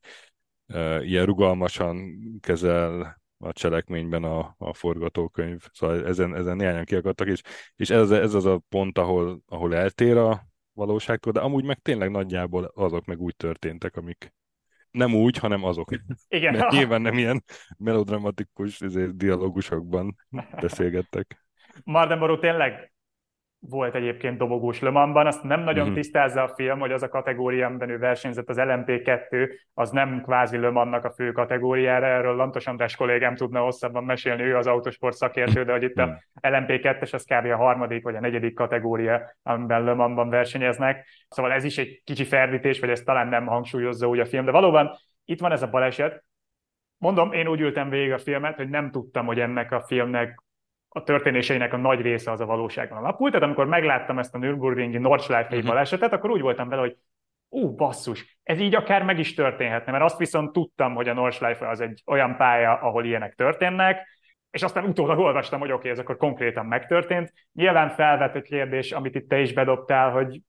[1.01, 5.61] ilyen rugalmasan kezel a cselekményben a, a forgatókönyv.
[5.71, 7.41] Szóval ezen, ezen néhányan kiakadtak, és,
[7.75, 12.11] és ez, ez az a pont, ahol, ahol eltér a, valóságtól, de amúgy meg tényleg
[12.11, 14.33] nagyjából azok meg úgy történtek, amik
[14.91, 15.89] nem úgy, hanem azok.
[16.27, 16.53] Igen.
[16.53, 17.43] Mert nyilván nem ilyen
[17.77, 20.15] melodramatikus ezért, dialógusokban
[20.61, 21.45] beszélgettek.
[21.83, 22.93] Mardenborough tényleg
[23.69, 25.95] volt egyébként dobogós Lömanban, azt nem nagyon uh-huh.
[25.95, 30.57] tisztázza a film, hogy az a kategória, amiben ő versenyzett, az LMP2, az nem kvázi
[30.57, 35.63] Lömannak a fő kategóriára, erről Lantos András kollégám tudna hosszabban mesélni, ő az autosport szakértő,
[35.63, 36.15] de hogy itt a mhm.
[36.41, 37.45] LMP2-es az kb.
[37.45, 41.07] a harmadik vagy a negyedik kategória, amiben Lömanban versenyeznek.
[41.27, 44.51] Szóval ez is egy kicsi ferdítés, vagy ez talán nem hangsúlyozza úgy a film, de
[44.51, 46.23] valóban itt van ez a baleset.
[46.97, 50.42] Mondom, én úgy ültem végig a filmet, hogy nem tudtam, hogy ennek a filmnek
[50.95, 53.29] a történéseinek a nagy része az a valóságon alapul.
[53.29, 55.69] Tehát amikor megláttam ezt a Nürburgringi Nordschleife uh-huh.
[55.69, 56.97] balesetet, akkor úgy voltam vele, hogy
[57.49, 61.69] ú, basszus, ez így akár meg is történhetne, mert azt viszont tudtam, hogy a Nordschleife
[61.69, 64.07] az egy olyan pálya, ahol ilyenek történnek,
[64.51, 67.33] és aztán utólag olvastam, hogy oké, okay, ez akkor konkrétan megtörtént.
[67.53, 70.41] Nyilván felvett egy kérdés, amit itt te is bedobtál, hogy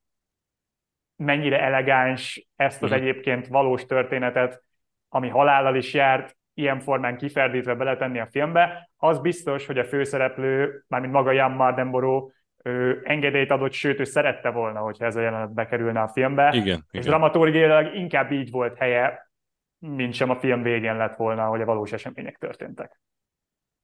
[1.16, 3.06] mennyire elegáns ezt az uh-huh.
[3.06, 4.62] egyébként valós történetet,
[5.08, 10.84] ami halállal is járt, ilyen formán kiferdítve beletenni a filmbe, az biztos, hogy a főszereplő,
[10.88, 15.54] mármint maga Jan Mardenborough, ő engedélyt adott, sőt, ő szerette volna, hogyha ez a jelenet
[15.54, 16.52] bekerülne a filmbe.
[16.54, 19.30] Igen, és dramaturgiailag inkább így volt helye,
[19.78, 23.00] mint sem a film végén lett volna, hogy a valós események történtek.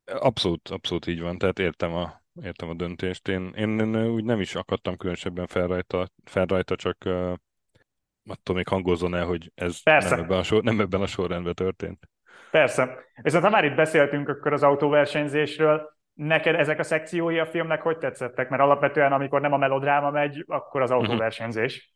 [0.05, 3.29] Abszolút, abszolút így van, tehát értem a, értem a döntést.
[3.29, 7.33] Én, én, én úgy nem is akadtam különösebben fel rajta, fel rajta csak uh,
[8.31, 12.09] attól még hangozzon el, hogy ez nem ebben, a sor, nem ebben a sorrendben történt.
[12.51, 12.99] Persze.
[13.23, 17.99] Viszont ha már itt beszéltünk akkor az autóversenyzésről, neked ezek a szekciói a filmnek hogy
[17.99, 18.49] tetszettek?
[18.49, 21.95] Mert alapvetően, amikor nem a melodráma megy, akkor az autóversenyzés.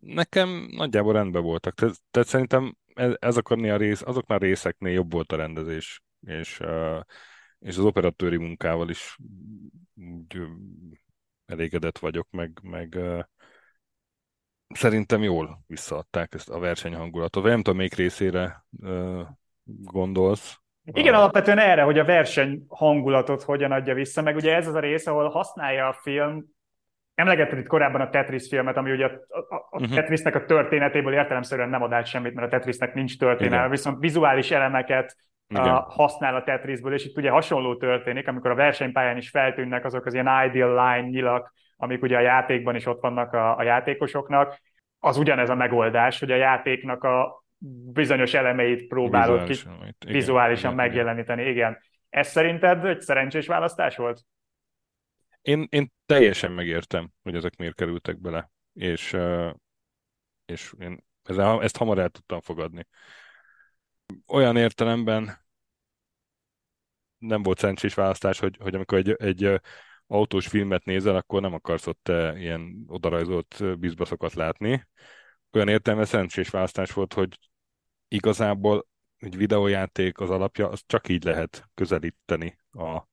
[0.00, 1.74] Nekem nagyjából rendben voltak.
[1.74, 6.60] Tehát, tehát szerintem ez, a rész, azoknál részeknél jobb volt a rendezés, és,
[7.58, 9.18] és az operatőri munkával is
[9.94, 10.40] úgy
[11.46, 12.98] elégedett vagyok, meg, meg
[14.68, 17.42] szerintem jól visszaadták ezt a versenyhangulatot.
[17.42, 18.64] Vagy nem tudom, még részére
[19.66, 20.60] gondolsz.
[20.92, 24.80] Igen, alapvetően erre, hogy a verseny hangulatot hogyan adja vissza, meg ugye ez az a
[24.80, 26.44] rész, ahol használja a film,
[27.14, 29.94] emlegetted itt korábban a Tetris filmet, ami ugye a, a, a uh-huh.
[29.94, 34.50] Tetrisnek a történetéből értelemszerűen nem ad át semmit, mert a Tetrisnek nincs történelme, viszont vizuális
[34.50, 35.16] elemeket
[35.54, 40.06] a, használ a Tetrisből, és itt ugye hasonló történik, amikor a versenypályán is feltűnnek azok
[40.06, 44.60] az ilyen ideal line nyilak, amik ugye a játékban is ott vannak a, a játékosoknak,
[45.00, 47.44] az ugyanez a megoldás, hogy a játéknak a
[47.92, 51.40] bizonyos elemeit próbálod ki, igen, vizuálisan igen, megjeleníteni.
[51.40, 51.52] Igen.
[51.52, 51.78] igen.
[52.08, 54.20] Ez szerinted egy szerencsés választás volt?
[55.42, 59.16] Én, én teljesen megértem, hogy ezek miért kerültek bele, és,
[60.44, 62.86] és én ezzel, ezt hamar el tudtam fogadni.
[64.26, 65.44] Olyan értelemben
[67.18, 69.60] nem volt szerencsés választás, hogy, hogy amikor egy, egy
[70.06, 74.86] autós filmet nézel, akkor nem akarsz ott ilyen odarajzolt bizbaszokat látni,
[75.52, 77.38] olyan értelme szerencsés választás volt, hogy
[78.08, 78.86] igazából
[79.18, 83.08] egy videójáték az alapja, az csak így lehet közelíteni a,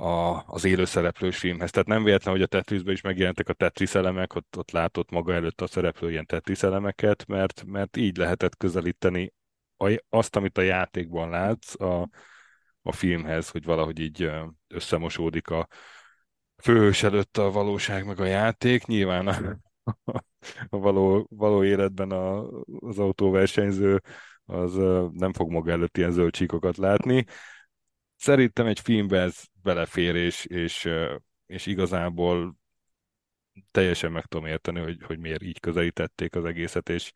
[0.00, 1.70] a, az élőszereplős filmhez.
[1.70, 5.34] Tehát nem véletlen, hogy a Tetrisben is megjelentek a Tetris elemek, ott, ott látott maga
[5.34, 9.32] előtt a szereplő ilyen Tetris elemeket, mert, mert így lehetett közelíteni
[9.76, 12.08] a, azt, amit a játékban látsz a,
[12.82, 14.30] a filmhez, hogy valahogy így
[14.68, 15.68] összemosódik a
[16.62, 18.86] főhős előtt a valóság meg a játék.
[18.86, 19.58] Nyilván a,
[20.12, 20.24] a
[20.68, 24.02] való, való életben a, az autóversenyző
[24.44, 24.74] az
[25.12, 27.24] nem fog maga előtt ilyen zöld csíkokat látni.
[28.16, 30.88] Szerintem egy filmbe ez belefér, és, és,
[31.46, 32.56] és igazából
[33.70, 37.12] teljesen meg tudom érteni, hogy, hogy miért így közelítették az egészet, és,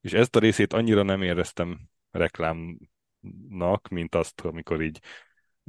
[0.00, 5.00] és ezt a részét annyira nem éreztem reklámnak, mint azt, amikor így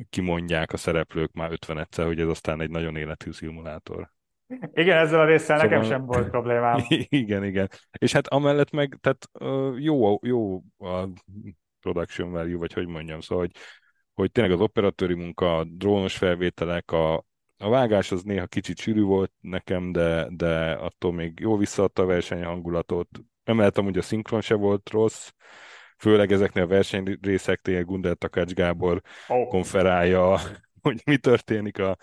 [0.09, 4.11] kimondják a szereplők már 50 egyszer, hogy ez aztán egy nagyon életű szimulátor.
[4.73, 5.63] Igen, ezzel a résszel szóval...
[5.63, 6.79] nekem sem volt problémám.
[7.09, 7.69] Igen, igen.
[7.97, 9.29] És hát amellett meg, tehát
[9.77, 11.09] jó, jó a
[11.79, 13.55] production value, vagy hogy mondjam, szóval, hogy,
[14.13, 17.15] hogy tényleg az operatőri munka, a drónos felvételek, a,
[17.57, 22.05] a vágás az néha kicsit sűrű volt nekem, de, de attól még jó visszaadta a
[22.05, 23.09] verseny hangulatot.
[23.43, 25.29] Emellett amúgy a szinkron se volt rossz,
[25.97, 29.47] főleg ezeknél a versenyrészeknél Gundel Takács Gábor oh.
[29.47, 30.39] konferálja,
[30.81, 31.97] hogy mi történik a,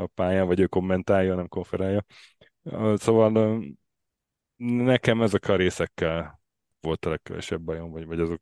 [0.00, 2.04] a pályán, vagy ő kommentálja, nem konferálja.
[2.94, 3.62] Szóval
[4.56, 6.40] nekem ezek a részekkel
[6.80, 8.40] volt a legkevesebb bajom, vagy, vagy azok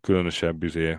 [0.00, 0.98] különösebb izé,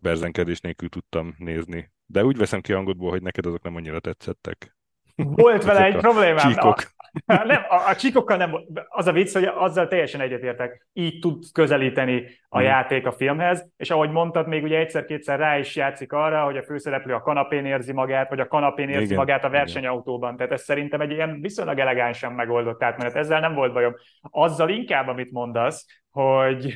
[0.00, 1.92] berzenkedés nélkül tudtam nézni.
[2.06, 4.76] De úgy veszem ki hangodból, hogy neked azok nem annyira tetszettek.
[5.14, 6.48] Volt vele egy problémám.
[6.48, 6.93] Csíkok.
[7.26, 8.54] Nem, a, a csíkokkal nem,
[8.88, 10.86] az a vicc, hogy azzal teljesen egyetértek.
[10.92, 12.66] Így tud közelíteni a hmm.
[12.66, 16.62] játék a filmhez, és ahogy mondtad, még ugye egyszer-kétszer rá is játszik arra, hogy a
[16.62, 20.36] főszereplő a kanapén érzi magát, vagy a kanapén érzi igen, magát a versenyautóban.
[20.36, 23.16] Tehát ez szerintem egy ilyen viszonylag elegánsan megoldott átmenet.
[23.16, 23.94] Ezzel nem volt bajom.
[24.30, 26.74] Azzal inkább, amit mondasz, hogy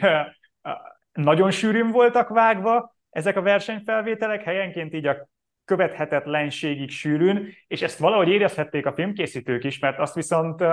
[1.13, 5.29] nagyon sűrűn voltak vágva ezek a versenyfelvételek, helyenként így a
[5.69, 10.65] követhetetlenségig sűrűn, és ezt valahogy érezhették a filmkészítők is, mert azt viszont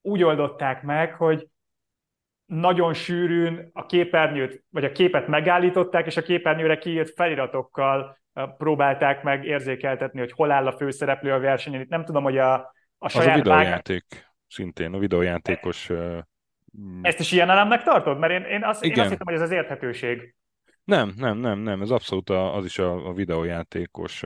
[0.00, 1.46] úgy oldották meg, hogy
[2.44, 8.18] nagyon sűrűn a képernyőt, vagy a képet megállították, és a képernyőre kiírt feliratokkal
[8.56, 11.80] próbálták meg érzékeltetni, hogy hol áll a főszereplő a versenyen.
[11.80, 13.28] Itt nem tudom, hogy a, a saját...
[13.28, 14.24] Az a videójáték, vág...
[14.48, 15.90] szintén, a videójátékos...
[17.02, 18.18] Ezt is ilyen elemnek tartod?
[18.18, 20.34] Mert én, én, azt, én azt hittem, hogy ez az érthetőség.
[20.84, 24.20] Nem, nem, nem, nem, ez abszolút a, az is a, a videójátékos,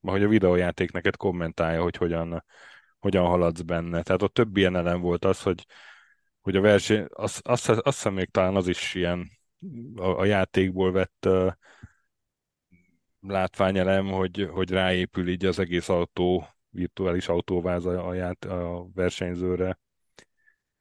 [0.00, 2.44] hogy a videójáték neked kommentálja, hogy hogyan,
[2.98, 4.02] hogyan haladsz benne.
[4.02, 5.66] Tehát ott több ilyen elem volt az, hogy,
[6.40, 9.30] hogy a verseny, azt, azt, azt hiszem még talán az is ilyen
[9.96, 11.52] a, a játékból vett uh,
[13.20, 19.78] látványelem, hogy, hogy ráépül így az egész autó, virtuális autóváz a, a, ját, a versenyzőre.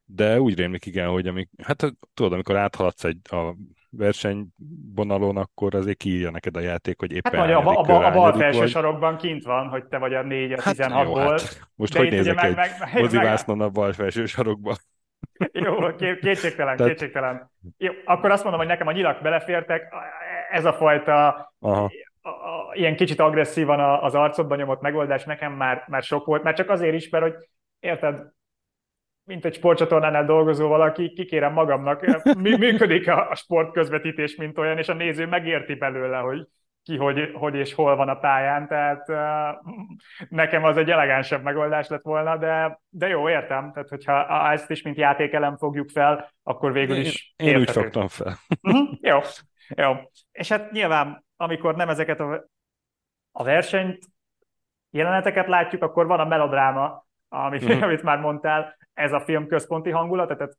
[0.06, 3.56] De úgy rémlik igen, hogy amik, hát tudod, amikor áthaladsz egy a
[3.98, 8.12] versenyvonalon, akkor azért kiírja neked a játék, hogy éppen Hát vagy a, a, a, a
[8.12, 8.70] bal felső vagy.
[8.70, 11.18] sarokban kint van, hogy te vagy a 4 a hát 16-ból.
[11.18, 14.76] Hát, most hogy nézek meg, egy meg, meg, mozivásznon a bal felső sarokban?
[15.66, 16.92] Jó, kétségtelen, Tehát...
[16.92, 17.52] kétségtelen.
[17.78, 19.94] Jó, akkor azt mondom, hogy nekem a nyilak belefértek,
[20.52, 21.92] ez a fajta Aha.
[22.22, 26.58] A, a, ilyen kicsit agresszívan az arcodban nyomott megoldás nekem már, már sok volt, mert
[26.58, 27.34] csak azért is, mert hogy
[27.80, 28.16] érted,
[29.24, 34.94] mint egy sportcsatornánál dolgozó valaki, kikérem magamnak, működik a, a sportközvetítés, mint olyan, és a
[34.94, 36.48] néző megérti belőle, hogy
[36.84, 39.74] ki hogy, hogy és hol van a pályán, tehát uh,
[40.30, 44.82] nekem az egy elegánsabb megoldás lett volna, de, de jó, értem, tehát hogyha ezt is
[44.82, 48.38] mint játékelem fogjuk fel, akkor végül is Én, én úgy fogtam fel.
[48.62, 49.20] Uh-huh, jó,
[49.76, 49.96] jó.
[50.32, 52.46] És hát nyilván, amikor nem ezeket a,
[53.32, 54.06] a versenyt,
[54.90, 57.84] jeleneteket látjuk, akkor van a melodráma, amit, uh-huh.
[57.88, 60.58] amit már mondtál, ez a film központi hangulat, tehát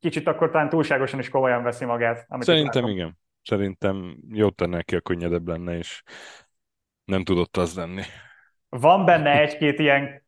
[0.00, 2.24] kicsit akkor talán túlságosan is komolyan veszi magát.
[2.28, 3.18] Amit Szerintem igen.
[3.42, 6.02] Szerintem jót tenne neki, a könnyedebb lenne, és
[7.04, 8.02] nem tudott az lenni.
[8.68, 10.26] Van benne egy-két ilyen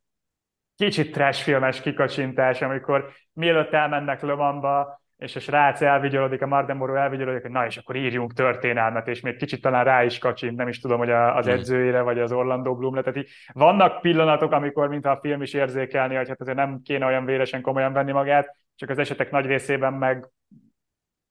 [0.75, 7.41] kicsit trash filmes kikacsintás, amikor mielőtt elmennek Lömanba, és a srác elvigyorodik, a Mardemoró elvigyorodik,
[7.41, 10.79] hogy na és akkor írjunk történelmet, és még kicsit talán rá is kacsint, nem is
[10.79, 11.53] tudom, hogy az hmm.
[11.53, 13.03] edzőjére, vagy az Orlando Bloom lett.
[13.03, 17.05] Tehát így vannak pillanatok, amikor mintha a film is érzékelni, hogy hát azért nem kéne
[17.05, 20.29] olyan véresen komolyan venni magát, csak az esetek nagy részében meg,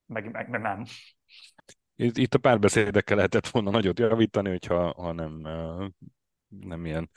[0.06, 0.84] meg, meg, meg nem.
[1.96, 5.40] Itt, itt a párbeszédekkel lehetett volna nagyot javítani, hogyha ha nem,
[6.48, 7.10] nem ilyen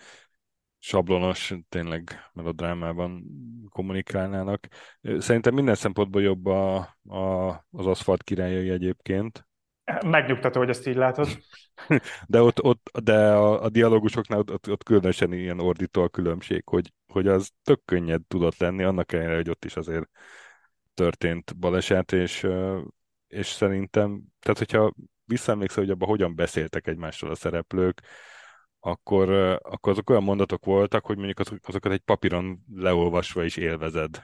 [0.79, 3.23] sablonos, tényleg melodrámában
[3.69, 4.67] kommunikálnának.
[5.17, 9.47] Szerintem minden szempontból jobb a, a, az aszfalt királyai egyébként.
[10.05, 11.27] Megnyugtató, hogy ezt így látod.
[12.27, 16.63] De ott, ott de a, a dialógusoknál ott, ott, ott különösen ilyen ordító a különbség,
[16.65, 20.09] hogy, hogy az tök könnyed tudott lenni, annak ellenére, hogy ott is azért
[20.93, 22.47] történt baleset, és,
[23.27, 24.93] és szerintem, tehát hogyha
[25.25, 28.01] visszaemlékszel, hogy abban hogyan beszéltek egymással a szereplők,
[28.79, 29.29] akkor,
[29.61, 34.23] akkor azok olyan mondatok voltak, hogy mondjuk azokat egy papíron leolvasva is élvezed.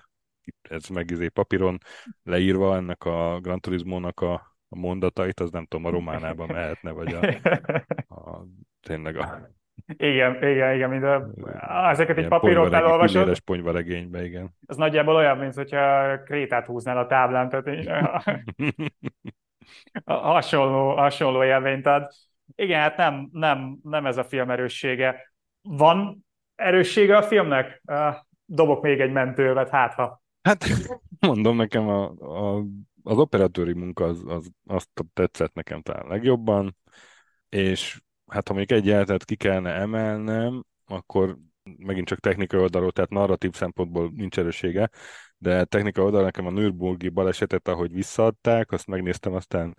[0.69, 1.77] Ez meg izé papíron
[2.23, 4.33] leírva ennek a Gran Turismo-nak a,
[4.69, 7.19] a mondatait, az nem tudom, a románában mehetne, vagy a,
[8.15, 8.45] a
[8.81, 9.49] tényleg a...
[9.87, 11.31] Igen, igen, igen, mint a,
[11.89, 13.25] ezeket egy papíron elolvasod.
[13.25, 14.55] Éles ponyvaregénybe, igen.
[14.65, 17.65] Ez nagyjából olyan, mint hogyha krétát húznál a táblán, tehát
[20.05, 22.11] hasonló, hasonló élményt ad.
[22.55, 25.33] Igen, hát nem, nem, nem ez a film erőssége.
[25.61, 27.83] Van erőssége a filmnek?
[28.45, 30.23] Dobok még egy mentővet, hát ha.
[30.41, 30.65] Hát
[31.19, 32.63] mondom nekem, a, a,
[33.03, 36.77] az operatőri munka az, az, azt tetszett nekem talán legjobban,
[37.49, 41.37] és hát ha még egy jelentet ki kellene emelnem, akkor
[41.77, 44.89] megint csak technikai oldalról, tehát narratív szempontból nincs erőssége,
[45.37, 49.77] de technikai oldalról nekem a Nürburgi balesetet, ahogy visszaadták, azt megnéztem, aztán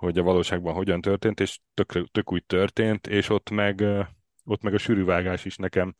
[0.00, 3.84] hogy a valóságban hogyan történt, és tök, tök úgy történt, és ott meg,
[4.44, 5.96] ott meg a sűrűvágás is nekem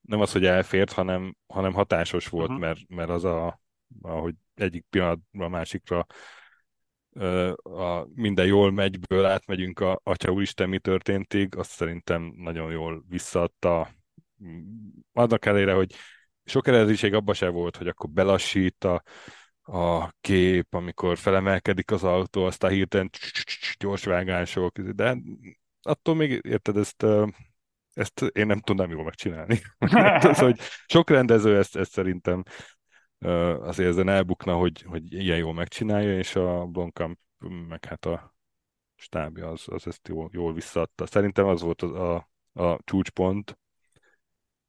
[0.00, 2.64] nem az, hogy elfért, hanem, hanem hatásos volt, uh-huh.
[2.64, 3.60] mert, mert az a,
[4.02, 6.06] ahogy egyik pillanatban a másikra
[7.62, 13.90] a minden jól megyből átmegyünk a Atya Úristen mi történtig, azt szerintem nagyon jól visszaadta.
[15.12, 15.94] Annak elére, hogy
[16.44, 19.02] sok eredettség abban se volt, hogy akkor belassít a,
[19.68, 23.10] a kép, amikor felemelkedik az autó, aztán hirtelen
[23.78, 25.16] gyors vágások, de
[25.82, 27.06] attól még, érted, ezt,
[27.92, 29.60] ezt én nem tudnám jól megcsinálni.
[30.30, 32.42] az, hogy sok rendező ezt, ezt szerintem
[33.60, 37.18] azért ezen elbukna, hogy, hogy ilyen jól megcsinálja, és a Blomkamp
[37.68, 38.34] meg hát a
[38.96, 41.06] stábja az, az ezt jól, jól visszaadta.
[41.06, 42.28] Szerintem az volt a, a,
[42.62, 43.58] a csúcspont,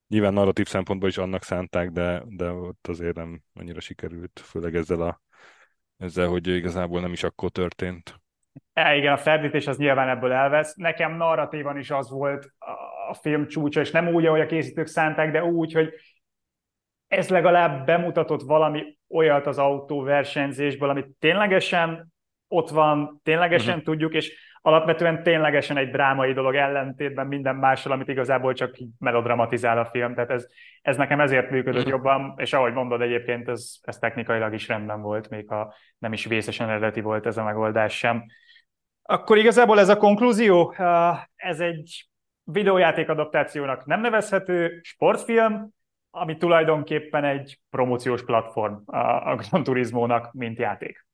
[0.10, 5.02] Nyilván narratív szempontból is annak szánták, de, de ott azért nem annyira sikerült, főleg ezzel,
[5.02, 5.22] a,
[5.98, 8.20] ezzel, hogy igazából nem is akkor történt.
[8.74, 10.76] É, igen, a ferdítés az nyilván ebből elvesz.
[10.76, 12.54] Nekem narratívan is az volt
[13.10, 15.94] a film csúcsa, és nem úgy, ahogy a készítők szánták, de úgy, hogy
[17.08, 22.14] ez legalább bemutatott valami olyat az autóversenyzésből, amit ténylegesen
[22.48, 23.84] ott van, ténylegesen uh-huh.
[23.84, 29.86] tudjuk, és alapvetően ténylegesen egy drámai dolog ellentétben minden mással, amit igazából csak melodramatizál a
[29.86, 30.14] film.
[30.14, 30.48] Tehát ez,
[30.82, 31.90] ez nekem ezért működött mm.
[31.90, 36.26] jobban, és ahogy mondod egyébként, ez, ez technikailag is rendben volt, még ha nem is
[36.26, 38.26] vészesen eredeti volt ez a megoldás sem.
[39.04, 40.76] Akkor igazából ez a konklúzió,
[41.36, 42.10] ez egy
[42.44, 45.70] videójáték adaptációnak nem nevezhető sportfilm,
[46.12, 51.08] ami tulajdonképpen egy promóciós platform a Gran Turismo-nak, mint játék.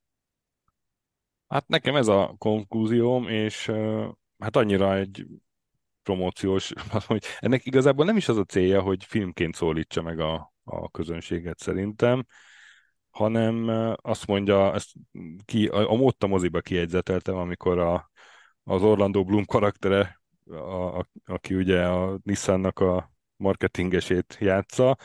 [1.48, 3.72] Hát nekem ez a konklúzióm, és
[4.38, 5.26] hát annyira egy
[6.02, 6.72] promóciós,
[7.06, 11.58] hogy ennek igazából nem is az a célja, hogy filmként szólítsa meg a, a közönséget
[11.58, 12.26] szerintem,
[13.10, 13.68] hanem
[14.02, 14.92] azt mondja, ezt
[15.44, 18.10] ki, a, a ott a moziba kiegyzeteltem, amikor a,
[18.64, 20.20] az Orlando Bloom karaktere,
[20.50, 24.96] a, a, aki ugye a Nissannak a marketingesét játsza,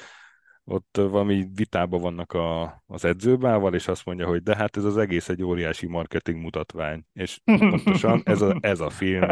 [0.63, 4.97] ott valami vitában vannak a, az edzőbával, és azt mondja, hogy de hát ez az
[4.97, 7.05] egész egy óriási marketing mutatvány.
[7.13, 9.29] És pontosan ez a, ez a film,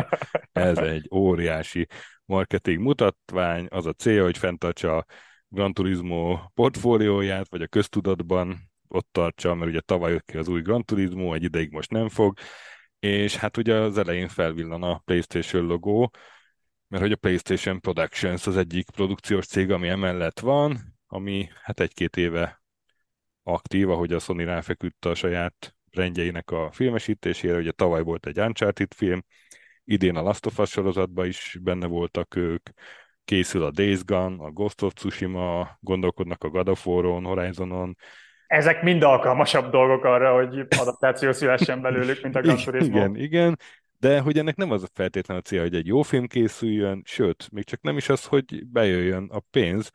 [0.52, 1.88] ez egy óriási
[2.26, 5.06] marketing mutatvány, az a célja, hogy fenntartsa a
[5.48, 8.58] Gran Turismo portfólióját, vagy a köztudatban
[8.88, 12.10] ott tartsa, mert ugye tavaly jött ki az új Gran Turismo, egy ideig most nem
[12.10, 12.38] fog,
[13.00, 16.12] és hát ugye az elején felvillan a PlayStation logó,
[16.88, 22.18] mert hogy a PlayStation Productions az egyik produkciós cég, ami emellett van, ami hát egy-két
[22.18, 22.62] éve
[23.44, 28.94] aktív, ahogy a Sony ráfeküdt a saját rendjeinek a filmesítésére, ugye tavaly volt egy Uncharted
[28.94, 29.24] film,
[29.84, 32.70] idén a Last of Us sorozatban is benne voltak ők,
[33.26, 37.98] készül a Days Gone, a Ghost of Tsushima, gondolkodnak a God of War-on, Horizonon.
[38.48, 42.98] Ezek mind alkalmasabb dolgok arra, hogy adaptáció szülessen belőlük, mint a Gran Turismo.
[42.98, 43.60] Igen, igen,
[43.98, 47.48] de hogy ennek nem az a feltétlen a cél, hogy egy jó film készüljön, sőt,
[47.52, 49.92] még csak nem is az, hogy bejöjjön a pénz,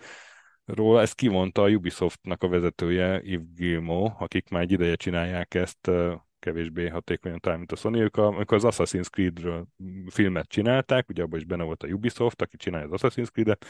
[0.64, 5.90] róla, ezt kimondta a Ubisoftnak a vezetője, Yves Gilmo, akik már egy ideje csinálják ezt
[6.38, 9.66] kevésbé hatékonyan talán, mint a sony amikor az Assassin's Creed-ről
[10.10, 13.66] filmet csinálták, ugye abban is benne volt a Ubisoft, aki csinálja az Assassin's Creed-et,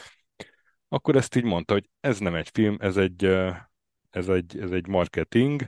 [0.87, 3.25] akkor ezt így mondta, hogy ez nem egy film, ez egy,
[4.09, 5.67] ez egy, ez egy marketing,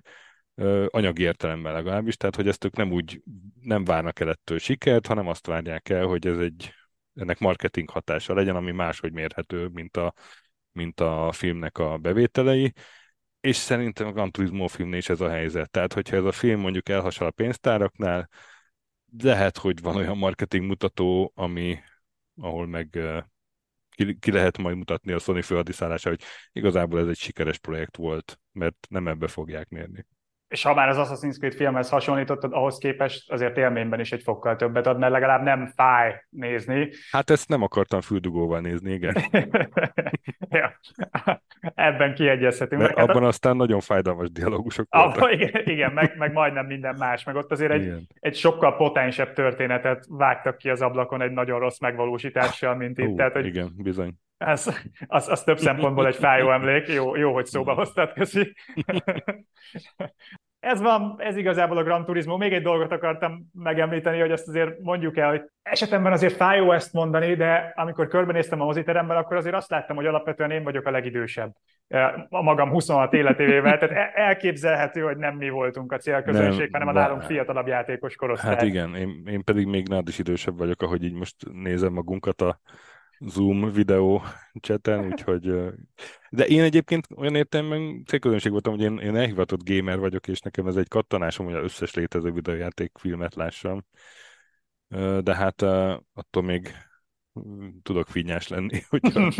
[0.87, 3.21] anyagi értelemben legalábbis, tehát hogy ezt ők nem úgy
[3.61, 6.73] nem várnak el ettől sikert, hanem azt várják el, hogy ez egy
[7.15, 10.13] ennek marketing hatása legyen, ami máshogy mérhető, mint a,
[10.77, 12.73] mint a filmnek a bevételei,
[13.39, 15.69] és szerintem a Gran Turismo filmnél is ez a helyzet.
[15.69, 18.29] Tehát, hogyha ez a film mondjuk elhasal a pénztáraknál,
[19.17, 21.79] lehet, hogy van olyan marketing mutató, ami,
[22.41, 22.99] ahol meg
[23.89, 28.39] ki, ki lehet majd mutatni a Sony főadiszállása, hogy igazából ez egy sikeres projekt volt,
[28.51, 30.05] mert nem ebbe fogják mérni
[30.47, 34.55] és ha már az Assassin's Creed filmhez hasonlítottad, ahhoz képest azért élményben is egy fokkal
[34.55, 36.89] többet ad, mert legalább nem fáj nézni.
[37.11, 39.15] Hát ezt nem akartam füldugóval nézni, igen.
[40.49, 40.79] ja.
[41.75, 42.81] Ebben kiegyezhetünk.
[42.81, 43.27] Mert abban a...
[43.27, 45.15] aztán nagyon fájdalmas dialógusok voltak.
[45.15, 49.33] Abban, igen, igen meg, meg majdnem minden más, meg ott azért egy, egy sokkal potensebb
[49.33, 53.07] történetet vágtak ki az ablakon egy nagyon rossz megvalósítással, mint itt.
[53.07, 54.13] Uh, Tehát, hogy igen, bizony.
[54.37, 56.87] Ez, az, az több szempontból egy fájó emlék.
[56.87, 58.55] Jó, jó hogy szóba hoztad, köszi.
[60.59, 62.37] ez van, ez igazából a Gran Turismo.
[62.37, 66.93] Még egy dolgot akartam megemlíteni, hogy azt azért mondjuk el, hogy esetemben azért fájó ezt
[66.93, 70.91] mondani, de amikor körbenéztem a moziteremben, akkor azért azt láttam, hogy alapvetően én vagyok a
[70.91, 71.55] legidősebb
[72.29, 76.91] a magam 26 életévével, tehát e- elképzelhető, hogy nem mi voltunk a célközönség, hanem a
[76.91, 78.53] nálunk fiatalabb játékos korosztály.
[78.53, 82.41] Hát igen, én, én pedig még nálad is idősebb vagyok, ahogy így most nézem magunkat
[82.41, 82.59] a
[83.19, 84.23] Zoom videó
[84.59, 85.41] cseten, úgyhogy...
[86.29, 90.67] De én egyébként olyan értelemben célközönség voltam, hogy én, én elhivatott gamer vagyok, és nekem
[90.67, 93.85] ez egy kattanásom, hogy az összes létező videójáték filmet lássam.
[95.21, 95.61] De hát
[96.13, 96.71] attól még
[97.81, 99.31] tudok finnyás lenni, hogyha,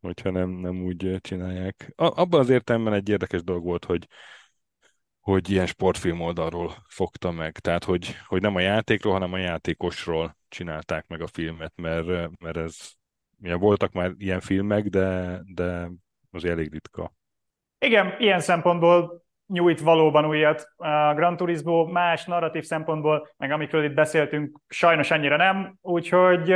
[0.00, 1.92] hogyha nem, nem úgy csinálják.
[1.96, 4.06] Abban az értelemben egy érdekes dolog volt, hogy
[5.20, 7.58] hogy ilyen sportfilm oldalról fogta meg.
[7.58, 12.56] Tehát, hogy, hogy nem a játékról, hanem a játékosról csinálták meg a filmet, mert, mert
[12.56, 12.90] ez
[13.42, 15.88] Ja, voltak már ilyen filmek, de, de
[16.30, 17.12] az elég ritka.
[17.78, 20.68] Igen, ilyen szempontból nyújt valóban újat.
[20.76, 26.54] A Gran Turismo más narratív szempontból, meg amikről itt beszéltünk, sajnos annyira nem, úgyhogy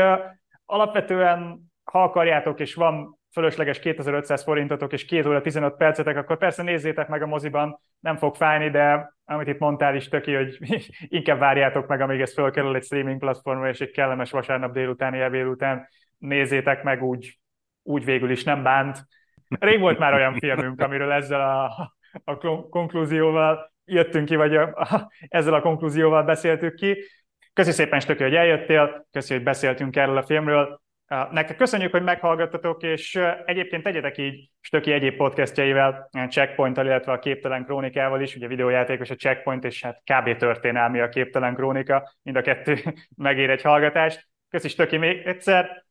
[0.64, 6.62] alapvetően, ha akarjátok, és van fölösleges 2500 forintotok és 2 óra 15 percetek, akkor persze
[6.62, 10.58] nézzétek meg a moziban, nem fog fájni, de amit itt mondtál is töki, hogy
[11.18, 15.46] inkább várjátok meg, amíg ez fölkerül egy streaming platformra, és egy kellemes vasárnap délutáni ebéd
[15.46, 17.38] után nézzétek meg, úgy,
[17.82, 19.06] úgy végül is nem bánt.
[19.48, 21.92] Rég volt már olyan filmünk, amiről ezzel a,
[22.24, 22.38] a
[22.68, 27.04] konklúzióval jöttünk ki, vagy a, a, ezzel a konklúzióval beszéltük ki.
[27.52, 30.82] Köszi szépen, Stöki, hogy eljöttél, köszi, hogy beszéltünk erről a filmről.
[31.30, 37.64] Nektek köszönjük, hogy meghallgattatok, és egyébként tegyetek így Stöki egyéb podcastjeivel, checkpoint illetve a Képtelen
[37.64, 40.36] Krónikával is, ugye videójátékos a Checkpoint, és hát kb.
[40.36, 42.78] történelmi a Képtelen Krónika, mind a kettő
[43.16, 44.28] megér egy hallgatást.
[44.48, 45.83] Köszi Stöki még egyszer,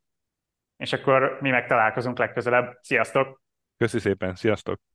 [0.77, 2.77] és akkor mi megtalálkozunk legközelebb.
[2.81, 3.41] Sziasztok!
[3.77, 4.92] Köszi szépen, sziasztok!